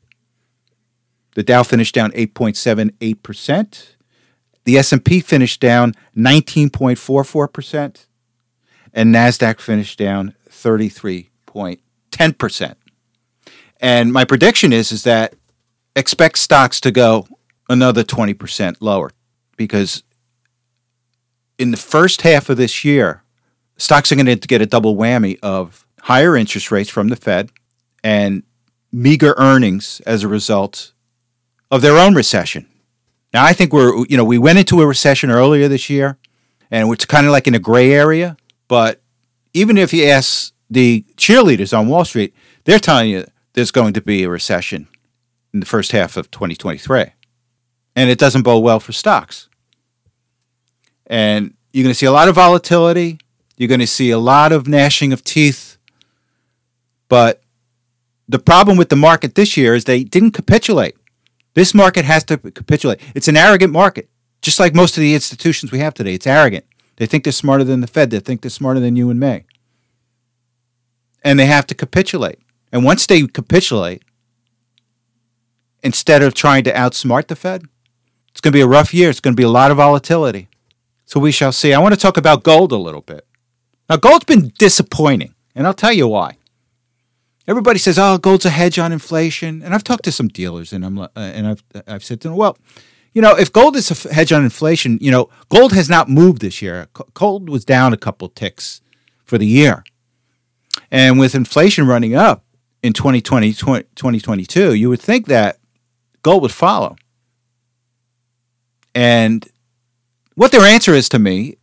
The 1.35 1.43
Dow 1.43 1.63
finished 1.63 1.93
down 1.93 2.13
8.78%. 2.13 3.87
The 4.63 4.77
S&P 4.77 5.19
finished 5.19 5.59
down 5.59 5.95
19.44% 6.15 8.06
and 8.93 9.13
Nasdaq 9.13 9.59
finished 9.59 9.99
down 9.99 10.33
33.10%. 10.49 12.75
And 13.79 14.11
my 14.11 14.25
prediction 14.25 14.73
is 14.73 14.91
is 14.91 15.03
that 15.03 15.35
expect 15.95 16.39
stocks 16.39 16.81
to 16.81 16.89
go 16.91 17.27
another 17.69 18.03
20% 18.03 18.77
lower 18.79 19.11
because 19.55 20.01
in 21.57 21.71
the 21.71 21.77
first 21.77 22.21
half 22.21 22.49
of 22.49 22.57
this 22.57 22.85
year, 22.85 23.23
stocks 23.77 24.11
are 24.11 24.15
going 24.15 24.25
to 24.25 24.35
get 24.35 24.61
a 24.61 24.65
double 24.65 24.95
whammy 24.95 25.39
of 25.41 25.85
higher 26.01 26.35
interest 26.35 26.71
rates 26.71 26.89
from 26.89 27.09
the 27.09 27.15
Fed 27.15 27.51
and 28.03 28.43
meager 28.91 29.33
earnings 29.37 30.01
as 30.05 30.23
a 30.23 30.27
result 30.27 30.93
of 31.69 31.81
their 31.81 31.97
own 31.97 32.15
recession. 32.15 32.67
Now, 33.33 33.43
I 33.43 33.53
think 33.53 33.73
we're, 33.73 34.05
you 34.07 34.17
know, 34.17 34.23
we 34.23 34.37
went 34.37 34.59
into 34.59 34.81
a 34.81 34.87
recession 34.87 35.29
earlier 35.29 35.67
this 35.67 35.89
year 35.89 36.17
and 36.71 36.91
it's 36.91 37.05
kind 37.05 37.25
of 37.25 37.31
like 37.31 37.47
in 37.47 37.55
a 37.55 37.59
gray 37.59 37.91
area. 37.91 38.37
But 38.67 39.01
even 39.53 39.77
if 39.77 39.93
you 39.93 40.05
ask 40.05 40.53
the 40.69 41.05
cheerleaders 41.15 41.77
on 41.77 41.87
Wall 41.87 42.05
Street, 42.05 42.33
they're 42.65 42.79
telling 42.79 43.09
you 43.09 43.25
there's 43.53 43.71
going 43.71 43.93
to 43.93 44.01
be 44.01 44.23
a 44.23 44.29
recession 44.29 44.87
in 45.53 45.59
the 45.59 45.65
first 45.65 45.91
half 45.91 46.17
of 46.17 46.29
2023. 46.31 47.05
And 47.95 48.09
it 48.09 48.19
doesn't 48.19 48.43
bode 48.43 48.63
well 48.63 48.79
for 48.79 48.91
stocks. 48.91 49.49
And 51.07 51.53
you're 51.71 51.83
going 51.83 51.93
to 51.93 51.97
see 51.97 52.05
a 52.05 52.11
lot 52.11 52.27
of 52.27 52.35
volatility. 52.35 53.19
You're 53.57 53.69
going 53.69 53.79
to 53.79 53.87
see 53.87 54.11
a 54.11 54.19
lot 54.19 54.51
of 54.51 54.67
gnashing 54.67 55.13
of 55.13 55.23
teeth. 55.23 55.77
But 57.09 57.41
the 58.27 58.39
problem 58.39 58.77
with 58.77 58.89
the 58.89 58.95
market 58.95 59.35
this 59.35 59.57
year 59.57 59.73
is 59.73 59.85
they 59.85 60.03
didn't 60.03 60.31
capitulate. 60.31 60.95
This 61.53 61.73
market 61.73 62.05
has 62.05 62.23
to 62.25 62.37
capitulate. 62.37 62.99
It's 63.15 63.27
an 63.27 63.37
arrogant 63.37 63.73
market, 63.73 64.09
just 64.41 64.59
like 64.59 64.75
most 64.75 64.97
of 64.97 65.01
the 65.01 65.15
institutions 65.15 65.71
we 65.71 65.79
have 65.79 65.93
today. 65.93 66.13
It's 66.13 66.27
arrogant. 66.27 66.65
They 66.97 67.05
think 67.05 67.23
they're 67.23 67.33
smarter 67.33 67.63
than 67.63 67.81
the 67.81 67.87
Fed. 67.87 68.09
They 68.09 68.19
think 68.19 68.41
they're 68.41 68.49
smarter 68.49 68.79
than 68.79 68.95
you 68.95 69.09
and 69.09 69.19
me. 69.19 69.45
And 71.23 71.39
they 71.39 71.45
have 71.45 71.65
to 71.67 71.75
capitulate. 71.75 72.39
And 72.71 72.83
once 72.83 73.05
they 73.05 73.25
capitulate, 73.25 74.03
instead 75.81 76.21
of 76.21 76.33
trying 76.33 76.63
to 76.65 76.73
outsmart 76.73 77.27
the 77.27 77.35
Fed, 77.35 77.63
it's 78.31 78.41
going 78.41 78.51
to 78.51 78.57
be 78.57 78.61
a 78.61 78.67
rough 78.67 78.93
year. 78.93 79.09
It's 79.09 79.19
going 79.19 79.33
to 79.33 79.39
be 79.39 79.43
a 79.43 79.49
lot 79.49 79.71
of 79.71 79.77
volatility. 79.77 80.47
So 81.05 81.19
we 81.19 81.31
shall 81.31 81.51
see. 81.51 81.73
I 81.73 81.79
want 81.79 81.93
to 81.93 81.99
talk 81.99 82.17
about 82.17 82.43
gold 82.43 82.71
a 82.71 82.77
little 82.77 83.01
bit. 83.01 83.25
Now, 83.89 83.95
gold's 83.95 84.25
been 84.25 84.51
disappointing, 84.57 85.33
and 85.55 85.65
I'll 85.65 85.73
tell 85.73 85.93
you 85.93 86.07
why. 86.07 86.37
Everybody 87.47 87.79
says, 87.79 87.97
"Oh, 87.97 88.17
gold's 88.17 88.45
a 88.45 88.49
hedge 88.49 88.77
on 88.77 88.91
inflation," 88.91 89.63
and 89.63 89.73
I've 89.73 89.85
talked 89.85 90.03
to 90.03 90.11
some 90.11 90.27
dealers, 90.27 90.73
and 90.73 90.85
I'm 90.85 90.99
uh, 90.99 91.07
and 91.15 91.47
I've 91.47 91.63
I've 91.87 92.03
said 92.03 92.19
to 92.21 92.27
them, 92.27 92.35
"Well, 92.37 92.57
you 93.17 93.21
know, 93.21 93.35
if 93.35 93.51
gold 93.51 93.75
is 93.75 94.05
a 94.05 94.13
hedge 94.13 94.31
on 94.31 94.43
inflation, 94.43 94.99
you 95.01 95.09
know, 95.09 95.31
gold 95.49 95.73
has 95.73 95.89
not 95.89 96.07
moved 96.07 96.39
this 96.39 96.61
year. 96.61 96.87
Gold 97.15 97.49
was 97.49 97.65
down 97.65 97.91
a 97.91 97.97
couple 97.97 98.29
ticks 98.29 98.79
for 99.25 99.39
the 99.39 99.47
year. 99.47 99.83
And 100.91 101.17
with 101.17 101.33
inflation 101.33 101.87
running 101.87 102.13
up 102.13 102.45
in 102.83 102.93
2020, 102.93 103.53
2022, 103.53 104.75
you 104.75 104.89
would 104.89 105.01
think 105.01 105.25
that 105.25 105.57
gold 106.21 106.43
would 106.43 106.51
follow. 106.51 106.95
And 108.93 109.47
what 110.35 110.51
their 110.51 110.61
answer 110.61 110.93
is 110.93 111.09
to 111.09 111.17
me 111.17 111.57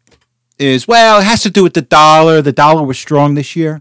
is, 0.58 0.88
well, 0.88 1.20
it 1.20 1.24
has 1.24 1.44
to 1.44 1.50
do 1.50 1.62
with 1.62 1.74
the 1.74 1.82
dollar. 1.82 2.42
The 2.42 2.50
dollar 2.50 2.82
was 2.82 2.98
strong 2.98 3.36
this 3.36 3.54
year. 3.54 3.80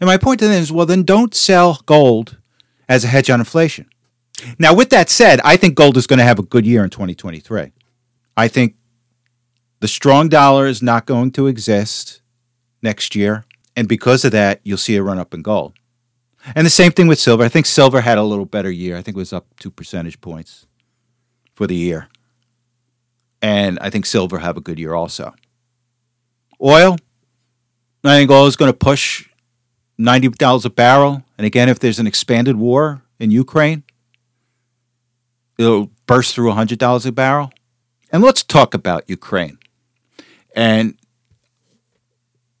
And 0.00 0.08
my 0.08 0.16
point 0.16 0.40
to 0.40 0.48
them 0.48 0.62
is, 0.62 0.72
well, 0.72 0.86
then 0.86 1.02
don't 1.02 1.34
sell 1.34 1.82
gold 1.84 2.38
as 2.88 3.04
a 3.04 3.08
hedge 3.08 3.28
on 3.28 3.40
inflation. 3.40 3.91
Now, 4.58 4.74
with 4.74 4.90
that 4.90 5.08
said, 5.08 5.40
I 5.44 5.56
think 5.56 5.74
gold 5.74 5.96
is 5.96 6.06
going 6.06 6.18
to 6.18 6.24
have 6.24 6.38
a 6.38 6.42
good 6.42 6.66
year 6.66 6.82
in 6.82 6.90
2023. 6.90 7.72
I 8.36 8.48
think 8.48 8.76
the 9.80 9.88
strong 9.88 10.28
dollar 10.28 10.66
is 10.66 10.82
not 10.82 11.06
going 11.06 11.32
to 11.32 11.46
exist 11.46 12.22
next 12.82 13.14
year. 13.14 13.44
And 13.76 13.88
because 13.88 14.24
of 14.24 14.32
that, 14.32 14.60
you'll 14.64 14.78
see 14.78 14.96
a 14.96 15.02
run 15.02 15.18
up 15.18 15.32
in 15.32 15.42
gold. 15.42 15.74
And 16.54 16.66
the 16.66 16.70
same 16.70 16.92
thing 16.92 17.06
with 17.06 17.20
silver. 17.20 17.44
I 17.44 17.48
think 17.48 17.66
silver 17.66 18.00
had 18.00 18.18
a 18.18 18.22
little 18.22 18.44
better 18.44 18.70
year. 18.70 18.96
I 18.96 19.02
think 19.02 19.16
it 19.16 19.20
was 19.20 19.32
up 19.32 19.46
two 19.60 19.70
percentage 19.70 20.20
points 20.20 20.66
for 21.54 21.66
the 21.66 21.76
year. 21.76 22.08
And 23.40 23.78
I 23.80 23.90
think 23.90 24.06
silver 24.06 24.38
have 24.38 24.56
a 24.56 24.60
good 24.60 24.78
year 24.78 24.94
also. 24.94 25.34
Oil, 26.60 26.96
I 28.04 28.18
think 28.18 28.30
oil 28.30 28.46
is 28.46 28.56
going 28.56 28.70
to 28.70 28.76
push 28.76 29.28
$90 29.98 30.64
a 30.64 30.70
barrel. 30.70 31.24
And 31.38 31.46
again, 31.46 31.68
if 31.68 31.78
there's 31.78 31.98
an 31.98 32.06
expanded 32.06 32.56
war 32.56 33.02
in 33.18 33.30
Ukraine, 33.30 33.84
it'll 35.58 35.90
burst 36.06 36.34
through 36.34 36.50
$100 36.50 37.06
a 37.06 37.12
barrel. 37.12 37.52
And 38.10 38.22
let's 38.22 38.42
talk 38.42 38.74
about 38.74 39.08
Ukraine. 39.08 39.58
And 40.54 40.98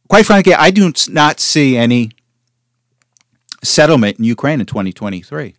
quite 0.08 0.26
frankly, 0.26 0.54
I 0.54 0.70
do 0.70 0.92
not 1.08 1.40
see 1.40 1.76
any 1.76 2.10
settlement 3.62 4.18
in 4.18 4.24
Ukraine 4.24 4.60
in 4.60 4.66
2023. 4.66 5.54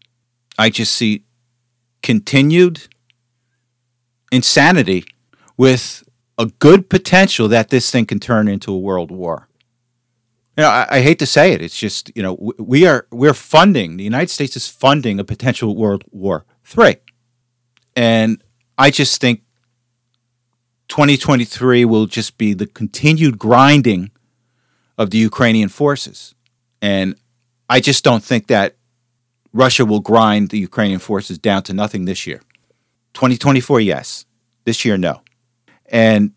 I 0.58 0.70
just 0.70 0.94
see 0.94 1.24
continued 2.02 2.88
insanity 4.32 5.06
with 5.58 6.04
a 6.38 6.48
good 6.48 6.90
potential 6.90 7.48
that 7.48 7.70
this 7.70 7.92
thing 7.92 8.06
can 8.06 8.20
turn 8.20 8.48
into 8.48 8.74
a 8.74 8.78
world 8.78 9.12
war. 9.12 9.48
You 10.58 10.64
know, 10.64 10.70
I, 10.70 10.88
I, 10.90 11.02
hate 11.02 11.20
to 11.20 11.26
say 11.26 11.54
it. 11.54 11.62
It's 11.62 11.78
just 11.78 12.12
you 12.16 12.22
know 12.22 12.54
we 12.60 12.86
are 12.86 13.08
we're 13.12 13.34
funding 13.34 13.98
the 13.98 14.04
United 14.04 14.30
States 14.30 14.56
is 14.56 14.68
funding 14.68 15.20
a 15.20 15.24
potential 15.24 15.76
World 15.76 16.04
War 16.12 16.46
Three. 16.64 16.98
And 17.96 18.44
I 18.78 18.90
just 18.90 19.22
think 19.22 19.42
2023 20.88 21.86
will 21.86 22.06
just 22.06 22.38
be 22.38 22.54
the 22.54 22.68
continued 22.68 23.38
grinding 23.38 24.12
of 24.98 25.10
the 25.10 25.18
Ukrainian 25.18 25.70
forces. 25.70 26.36
And 26.82 27.16
I 27.70 27.80
just 27.80 28.04
don't 28.04 28.24
think 28.24 28.48
that 28.48 28.76
Russia 29.54 29.86
will 29.86 30.00
grind 30.00 30.50
the 30.50 30.60
Ukrainian 30.60 31.00
forces 31.00 31.38
down 31.38 31.64
to 31.64 31.74
nothing 31.74 32.06
this 32.06 32.28
year. 32.28 32.42
2024, 33.14 33.80
yes. 33.80 34.26
This 34.66 34.86
year, 34.86 34.98
no. 34.98 35.22
And 35.86 36.34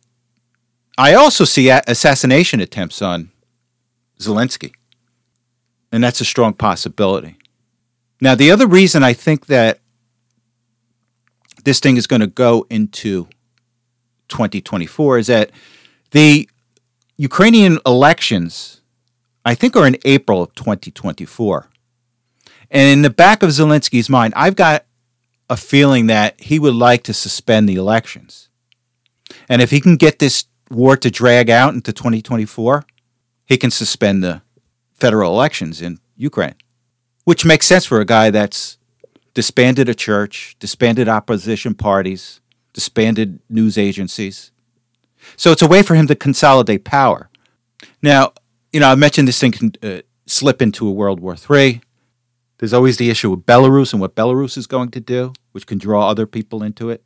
I 0.99 1.15
also 1.15 1.45
see 1.45 1.69
assassination 1.71 2.61
attempts 2.61 3.01
on 3.03 3.31
Zelensky. 4.19 4.73
And 5.93 6.03
that's 6.03 6.21
a 6.21 6.25
strong 6.25 6.55
possibility. 6.55 7.37
Now, 8.21 8.35
the 8.35 8.51
other 8.51 8.67
reason 8.67 9.03
I 9.03 9.13
think 9.13 9.47
that 9.47 9.81
this 11.67 11.81
thing 11.81 11.97
is 11.97 12.07
going 12.07 12.21
to 12.21 12.29
go 12.29 12.65
into 12.71 13.27
2024 14.29 15.19
is 15.19 15.27
that 15.27 15.51
the 16.13 16.49
Ukrainian 17.17 17.81
elections, 17.85 18.83
I 19.45 19.57
think, 19.57 19.75
are 19.75 19.85
in 19.85 19.99
April 20.05 20.45
of 20.45 20.55
2024. 20.55 21.69
And 22.71 22.89
in 22.89 23.03
the 23.03 23.11
back 23.11 23.43
of 23.43 23.51
Zelensky's 23.51 24.09
mind, 24.09 24.33
I've 24.37 24.55
got 24.55 24.85
a 25.51 25.57
feeling 25.57 26.07
that 26.07 26.41
he 26.41 26.61
would 26.61 26.75
like 26.75 27.03
to 27.03 27.13
suspend 27.13 27.69
the 27.69 27.75
elections. 27.75 28.49
And 29.49 29.61
if 29.61 29.73
he 29.73 29.81
can 29.81 29.97
get 29.97 30.21
this 30.21 30.45
war 30.71 30.97
to 30.97 31.11
drag 31.11 31.51
out 31.51 31.75
into 31.75 31.93
2024, 31.93 32.85
he 33.45 33.57
can 33.57 33.73
suspend 33.73 34.23
the 34.23 34.41
federal 34.95 35.33
elections 35.33 35.83
in 35.83 35.99
Ukraine, 36.17 36.55
which 37.25 37.45
makes 37.45 37.67
sense 37.67 37.85
for 37.85 38.01
a 38.01 38.05
guy 38.05 38.31
that's 38.31 38.76
disbanded 39.37 39.87
a 39.87 39.95
church, 39.95 40.57
disbanded 40.61 41.11
opposition 41.11 41.75
parties, 41.75 42.41
disbanded 42.73 43.39
news 43.51 43.77
agencies. 43.77 44.51
So 45.37 45.53
it's 45.53 45.61
a 45.61 45.69
way 45.69 45.83
for 45.83 45.95
him 45.95 46.07
to 46.07 46.15
consolidate 46.15 46.85
power. 46.87 47.29
Now, 48.01 48.33
you 48.73 48.81
know, 48.81 48.89
I 48.89 48.95
mentioned 48.95 49.29
this 49.29 49.39
thing 49.39 49.53
can 49.53 49.73
uh, 49.83 50.01
slip 50.25 50.63
into 50.63 50.89
a 50.89 50.91
World 50.91 51.21
War 51.21 51.37
III. 51.37 51.83
There's 52.57 52.73
always 52.73 52.97
the 52.97 53.11
issue 53.11 53.31
of 53.31 53.41
Belarus 53.41 53.93
and 53.93 54.01
what 54.01 54.15
Belarus 54.15 54.57
is 54.57 54.67
going 54.67 54.91
to 54.93 55.01
do, 55.01 55.35
which 55.53 55.67
can 55.67 55.77
draw 55.77 56.09
other 56.09 56.27
people 56.27 56.63
into 56.63 56.89
it. 56.89 57.05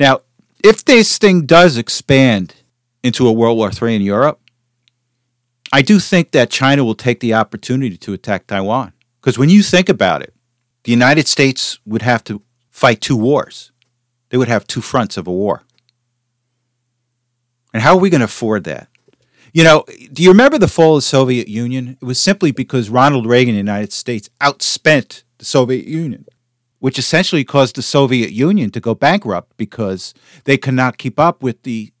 Now, 0.00 0.22
if 0.64 0.84
this 0.84 1.18
thing 1.18 1.46
does 1.46 1.78
expand 1.78 2.56
into 3.04 3.28
a 3.28 3.32
World 3.32 3.58
War 3.58 3.70
III 3.70 3.94
in 3.94 4.02
Europe, 4.02 4.40
I 5.72 5.82
do 5.82 6.00
think 6.00 6.32
that 6.32 6.50
China 6.50 6.82
will 6.82 6.96
take 6.96 7.20
the 7.20 7.34
opportunity 7.34 7.96
to 7.98 8.12
attack 8.12 8.48
Taiwan. 8.48 8.92
Because 9.20 9.38
when 9.38 9.50
you 9.50 9.62
think 9.62 9.88
about 9.88 10.20
it, 10.22 10.34
the 10.84 10.92
United 10.92 11.26
States 11.26 11.78
would 11.84 12.02
have 12.02 12.22
to 12.24 12.42
fight 12.70 13.00
two 13.00 13.16
wars. 13.16 13.72
They 14.28 14.36
would 14.36 14.48
have 14.48 14.66
two 14.66 14.80
fronts 14.80 15.16
of 15.16 15.26
a 15.26 15.32
war. 15.32 15.62
And 17.72 17.82
how 17.82 17.94
are 17.94 18.00
we 18.00 18.10
going 18.10 18.20
to 18.20 18.26
afford 18.26 18.64
that? 18.64 18.88
You 19.52 19.64
know, 19.64 19.84
do 20.12 20.22
you 20.22 20.30
remember 20.30 20.58
the 20.58 20.68
fall 20.68 20.96
of 20.96 20.98
the 20.98 21.06
Soviet 21.06 21.48
Union? 21.48 21.96
It 22.00 22.04
was 22.04 22.20
simply 22.20 22.50
because 22.50 22.90
Ronald 22.90 23.26
Reagan 23.26 23.54
in 23.54 23.64
the 23.64 23.72
United 23.72 23.92
States 23.92 24.28
outspent 24.40 25.22
the 25.38 25.44
Soviet 25.44 25.86
Union, 25.86 26.26
which 26.80 26.98
essentially 26.98 27.44
caused 27.44 27.76
the 27.76 27.82
Soviet 27.82 28.32
Union 28.32 28.70
to 28.70 28.80
go 28.80 28.94
bankrupt 28.94 29.56
because 29.56 30.12
they 30.44 30.56
could 30.56 30.74
not 30.74 30.98
keep 30.98 31.20
up 31.20 31.42
with 31.42 31.62
the 31.62 31.92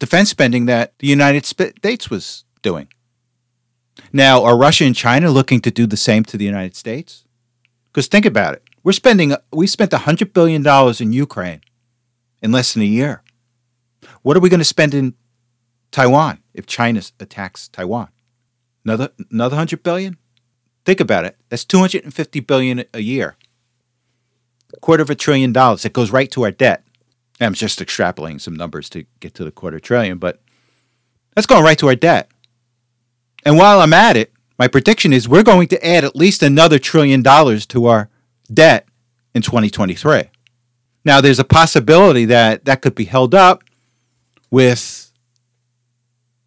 defense 0.00 0.30
spending 0.30 0.66
that 0.66 0.98
the 0.98 1.06
United 1.06 1.46
States 1.46 2.10
was 2.10 2.44
doing. 2.62 2.88
Now, 4.12 4.42
are 4.42 4.58
Russia 4.58 4.84
and 4.84 4.96
China 4.96 5.30
looking 5.30 5.60
to 5.60 5.70
do 5.70 5.86
the 5.86 5.96
same 5.96 6.24
to 6.24 6.36
the 6.36 6.44
United 6.44 6.74
States? 6.74 7.24
Because 7.92 8.06
think 8.06 8.24
about 8.24 8.54
it. 8.54 8.62
We're 8.82 8.92
spending 8.92 9.34
we 9.52 9.66
spent 9.66 9.92
$100 9.92 10.32
billion 10.32 10.66
in 11.00 11.12
Ukraine 11.12 11.60
in 12.40 12.52
less 12.52 12.72
than 12.72 12.82
a 12.82 12.86
year. 12.86 13.22
What 14.22 14.36
are 14.36 14.40
we 14.40 14.48
going 14.48 14.58
to 14.58 14.64
spend 14.64 14.94
in 14.94 15.14
Taiwan 15.92 16.42
if 16.54 16.66
China 16.66 17.02
attacks 17.20 17.68
Taiwan. 17.68 18.08
Another 18.84 19.10
another 19.30 19.54
100 19.54 19.84
billion? 19.84 20.16
Think 20.84 20.98
about 20.98 21.24
it. 21.24 21.36
That's 21.48 21.64
250 21.64 22.40
billion 22.40 22.84
a 22.92 23.00
year. 23.00 23.36
A 24.74 24.80
quarter 24.80 25.02
of 25.02 25.10
a 25.10 25.14
trillion 25.14 25.52
dollars. 25.52 25.84
It 25.84 25.92
goes 25.92 26.10
right 26.10 26.30
to 26.32 26.42
our 26.42 26.50
debt. 26.50 26.84
I'm 27.40 27.54
just 27.54 27.78
extrapolating 27.78 28.40
some 28.40 28.56
numbers 28.56 28.88
to 28.90 29.04
get 29.20 29.34
to 29.34 29.44
the 29.44 29.52
quarter 29.52 29.78
trillion, 29.78 30.18
but 30.18 30.40
that's 31.34 31.46
going 31.46 31.62
right 31.62 31.78
to 31.78 31.88
our 31.88 31.94
debt. 31.94 32.30
And 33.44 33.56
while 33.56 33.80
I'm 33.80 33.92
at 33.92 34.16
it, 34.16 34.31
my 34.62 34.68
prediction 34.68 35.12
is 35.12 35.28
we're 35.28 35.42
going 35.42 35.66
to 35.66 35.84
add 35.84 36.04
at 36.04 36.14
least 36.14 36.40
another 36.40 36.78
trillion 36.78 37.20
dollars 37.20 37.66
to 37.66 37.86
our 37.86 38.08
debt 38.54 38.86
in 39.34 39.42
2023. 39.42 40.30
Now, 41.04 41.20
there's 41.20 41.40
a 41.40 41.44
possibility 41.44 42.26
that 42.26 42.64
that 42.66 42.80
could 42.80 42.94
be 42.94 43.06
held 43.06 43.34
up 43.34 43.64
with 44.52 45.10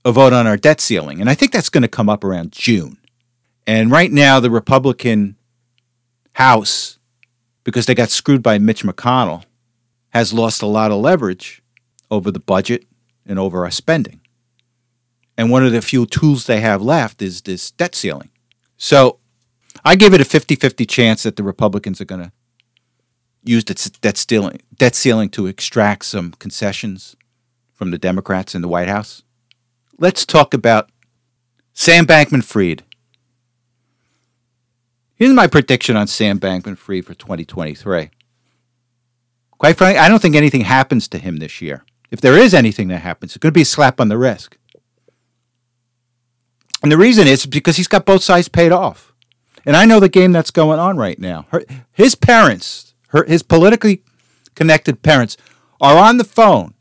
a 0.05 0.13
vote 0.13 0.31
on 0.31 0.47
our 0.47 0.55
debt 0.55 0.79
ceiling. 0.79 1.19
And 1.19 1.29
I 1.29 1.33
think 1.33 1.51
that's 1.51 1.67
going 1.67 1.81
to 1.81 1.89
come 1.89 2.07
up 2.07 2.23
around 2.23 2.53
June. 2.53 2.95
And 3.67 3.91
right 3.91 4.13
now, 4.13 4.39
the 4.39 4.49
Republican 4.49 5.35
House, 6.35 6.97
because 7.65 7.85
they 7.85 7.95
got 7.95 8.11
screwed 8.11 8.41
by 8.41 8.59
Mitch 8.59 8.85
McConnell, 8.85 9.43
has 10.11 10.31
lost 10.31 10.61
a 10.61 10.67
lot 10.67 10.89
of 10.89 11.01
leverage 11.01 11.61
over 12.09 12.31
the 12.31 12.39
budget 12.39 12.85
and 13.25 13.37
over 13.37 13.65
our 13.65 13.71
spending. 13.71 14.21
And 15.37 15.51
one 15.51 15.65
of 15.65 15.71
the 15.71 15.81
few 15.81 16.05
tools 16.05 16.45
they 16.45 16.61
have 16.61 16.81
left 16.81 17.21
is 17.21 17.41
this 17.41 17.71
debt 17.71 17.95
ceiling. 17.95 18.29
So 18.77 19.19
I 19.83 19.95
give 19.95 20.13
it 20.13 20.21
a 20.21 20.25
50 20.25 20.55
50 20.55 20.85
chance 20.85 21.23
that 21.23 21.35
the 21.35 21.43
Republicans 21.43 21.99
are 21.99 22.05
going 22.05 22.23
to 22.23 22.31
use 23.43 23.63
debt 23.63 24.17
ceiling, 24.17 24.61
debt 24.77 24.95
ceiling 24.95 25.29
to 25.29 25.47
extract 25.47 26.05
some 26.05 26.31
concessions 26.31 27.15
from 27.73 27.91
the 27.91 27.97
Democrats 27.97 28.55
in 28.55 28.61
the 28.61 28.67
White 28.67 28.87
House 28.87 29.23
let's 29.97 30.25
talk 30.25 30.53
about 30.53 30.89
Sam 31.73 32.05
Bankman 32.05 32.43
Fried. 32.43 32.83
Here's 35.15 35.33
my 35.33 35.47
prediction 35.47 35.95
on 35.95 36.07
Sam 36.07 36.39
Bankman 36.39 36.77
Fried 36.77 37.05
for 37.05 37.13
2023. 37.13 38.09
Quite 39.57 39.77
frankly, 39.77 39.99
I 39.99 40.09
don't 40.09 40.21
think 40.21 40.35
anything 40.35 40.61
happens 40.61 41.07
to 41.09 41.17
him 41.17 41.37
this 41.37 41.61
year. 41.61 41.85
If 42.11 42.21
there 42.21 42.37
is 42.37 42.53
anything 42.53 42.89
that 42.89 43.01
happens, 43.01 43.31
it's 43.31 43.37
going 43.37 43.51
to 43.51 43.57
be 43.57 43.61
a 43.61 43.65
slap 43.65 43.99
on 43.99 44.09
the 44.09 44.17
wrist. 44.17 44.57
And 46.83 46.91
the 46.91 46.97
reason 46.97 47.27
is 47.27 47.45
because 47.45 47.77
he's 47.77 47.87
got 47.87 48.05
both 48.05 48.23
sides 48.23 48.47
paid 48.47 48.71
off. 48.71 49.13
And 49.65 49.75
I 49.75 49.85
know 49.85 49.99
the 49.99 50.09
game 50.09 50.31
that's 50.31 50.51
going 50.51 50.79
on 50.79 50.97
right 50.97 51.17
now. 51.17 51.47
Her, 51.49 51.63
his 51.91 52.13
parents, 52.15 52.93
her, 53.07 53.23
his 53.23 53.41
politically 53.41 54.03
connected 54.53 55.01
parents, 55.01 55.37
are 55.81 55.97
on 55.97 56.17
the 56.17 56.23
phone 56.23 56.73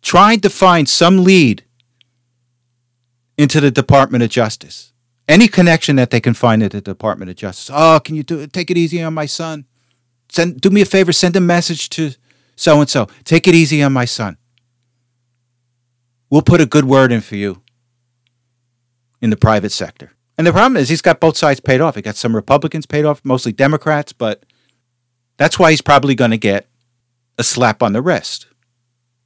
trying 0.00 0.40
to 0.40 0.50
find 0.50 0.88
some 0.88 1.24
lead 1.24 1.64
into 3.36 3.60
the 3.60 3.70
Department 3.70 4.22
of 4.22 4.30
Justice. 4.30 4.92
Any 5.28 5.48
connection 5.48 5.96
that 5.96 6.10
they 6.10 6.20
can 6.20 6.34
find 6.34 6.62
at 6.62 6.70
the 6.70 6.80
Department 6.80 7.30
of 7.30 7.36
Justice. 7.36 7.70
Oh, 7.74 8.00
can 8.02 8.14
you 8.14 8.22
do 8.22 8.46
take 8.46 8.70
it 8.70 8.78
easy 8.78 9.02
on 9.02 9.12
my 9.12 9.26
son? 9.26 9.66
Send 10.28 10.60
do 10.60 10.70
me 10.70 10.80
a 10.80 10.86
favor, 10.86 11.12
send 11.12 11.36
a 11.36 11.40
message 11.40 11.90
to 11.90 12.12
so 12.54 12.80
and 12.80 12.88
so. 12.88 13.08
Take 13.24 13.46
it 13.46 13.54
easy 13.54 13.82
on 13.82 13.92
my 13.92 14.04
son. 14.04 14.38
We'll 16.30 16.42
put 16.42 16.60
a 16.60 16.66
good 16.66 16.84
word 16.84 17.12
in 17.12 17.20
for 17.20 17.36
you 17.36 17.62
in 19.20 19.30
the 19.30 19.36
private 19.36 19.72
sector. 19.72 20.12
And 20.38 20.46
the 20.46 20.52
problem 20.52 20.76
is 20.76 20.88
he's 20.88 21.02
got 21.02 21.20
both 21.20 21.36
sides 21.36 21.60
paid 21.60 21.80
off. 21.80 21.94
He 21.94 22.02
got 22.02 22.16
some 22.16 22.36
Republicans 22.36 22.86
paid 22.86 23.04
off, 23.04 23.24
mostly 23.24 23.52
Democrats, 23.52 24.12
but 24.12 24.44
that's 25.36 25.58
why 25.58 25.70
he's 25.70 25.82
probably 25.82 26.14
going 26.14 26.30
to 26.30 26.38
get 26.38 26.68
a 27.38 27.44
slap 27.44 27.82
on 27.82 27.92
the 27.92 28.02
wrist 28.02 28.46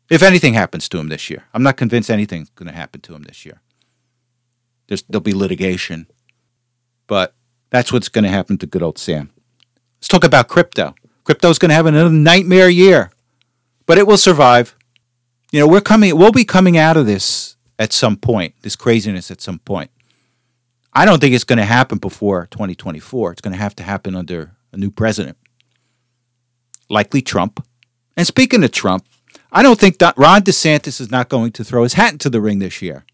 if 0.09 0.22
anything 0.22 0.55
happens 0.55 0.88
to 0.88 0.98
him 0.98 1.09
this 1.09 1.31
year. 1.31 1.44
I'm 1.55 1.62
not 1.62 1.76
convinced 1.76 2.11
anything's 2.11 2.50
going 2.50 2.68
to 2.68 2.74
happen 2.74 3.00
to 3.03 3.14
him 3.14 3.22
this 3.22 3.46
year. 3.46 3.61
There's, 4.88 5.03
there'll 5.03 5.22
be 5.22 5.33
litigation, 5.33 6.09
but 7.07 7.35
that's 7.70 7.92
what's 7.92 8.09
going 8.09 8.24
to 8.24 8.31
happen 8.31 8.59
to 8.59 8.66
good 8.66 8.83
old 8.83 8.98
Sam. 8.98 9.31
Let's 9.98 10.09
talk 10.09 10.24
about 10.24 10.48
crypto. 10.48 10.94
Crypto's 11.24 11.59
going 11.59 11.68
to 11.68 11.74
have 11.76 11.87
another 11.87 12.11
nightmare 12.11 12.68
year, 12.68 13.11
but 13.87 13.98
it 13.98 14.07
will 14.07 14.16
survive. 14.16 14.74
You 15.53 15.61
know, 15.61 15.68
we're 15.68 15.81
coming. 15.81 16.16
We'll 16.16 16.33
be 16.33 16.44
coming 16.44 16.76
out 16.76 16.96
of 16.96 17.07
this 17.07 17.57
at 17.80 17.92
some 17.92 18.16
point. 18.16 18.54
This 18.60 18.76
craziness 18.76 19.30
at 19.32 19.40
some 19.40 19.58
point. 19.58 19.90
I 20.92 21.04
don't 21.04 21.20
think 21.20 21.34
it's 21.34 21.44
going 21.44 21.58
to 21.58 21.64
happen 21.64 21.98
before 21.98 22.46
2024. 22.50 23.32
It's 23.32 23.40
going 23.40 23.52
to 23.52 23.58
have 23.58 23.74
to 23.76 23.82
happen 23.82 24.14
under 24.14 24.52
a 24.72 24.76
new 24.76 24.90
president, 24.90 25.38
likely 26.88 27.22
Trump. 27.22 27.64
And 28.16 28.26
speaking 28.26 28.62
of 28.62 28.70
Trump, 28.70 29.06
I 29.50 29.62
don't 29.62 29.80
think 29.80 29.98
that 29.98 30.18
Ron 30.18 30.42
DeSantis 30.42 31.00
is 31.00 31.10
not 31.10 31.28
going 31.28 31.52
to 31.52 31.64
throw 31.64 31.82
his 31.84 31.94
hat 31.94 32.12
into 32.12 32.28
the 32.28 32.40
ring 32.40 32.58
this 32.58 32.83
year. 32.83 33.04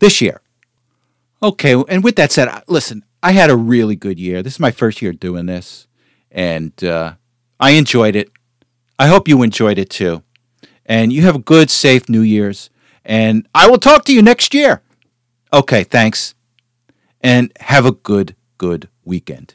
This 0.00 0.20
year. 0.20 0.40
Okay, 1.42 1.74
and 1.88 2.02
with 2.02 2.16
that 2.16 2.32
said, 2.32 2.48
listen, 2.66 3.04
I 3.22 3.32
had 3.32 3.50
a 3.50 3.56
really 3.56 3.96
good 3.96 4.18
year. 4.18 4.42
This 4.42 4.54
is 4.54 4.60
my 4.60 4.70
first 4.70 5.02
year 5.02 5.12
doing 5.12 5.46
this, 5.46 5.86
and 6.30 6.72
uh, 6.84 7.14
I 7.58 7.72
enjoyed 7.72 8.16
it. 8.16 8.30
I 8.98 9.06
hope 9.08 9.28
you 9.28 9.42
enjoyed 9.42 9.78
it 9.78 9.90
too. 9.90 10.22
And 10.86 11.12
you 11.12 11.22
have 11.22 11.36
a 11.36 11.40
good, 11.40 11.70
safe 11.70 12.08
New 12.08 12.22
Year's. 12.22 12.70
And 13.04 13.48
I 13.54 13.68
will 13.68 13.78
talk 13.78 14.04
to 14.06 14.14
you 14.14 14.22
next 14.22 14.54
year. 14.54 14.82
Okay, 15.52 15.84
thanks. 15.84 16.34
And 17.20 17.52
have 17.60 17.86
a 17.86 17.92
good, 17.92 18.36
good 18.58 18.88
weekend. 19.04 19.54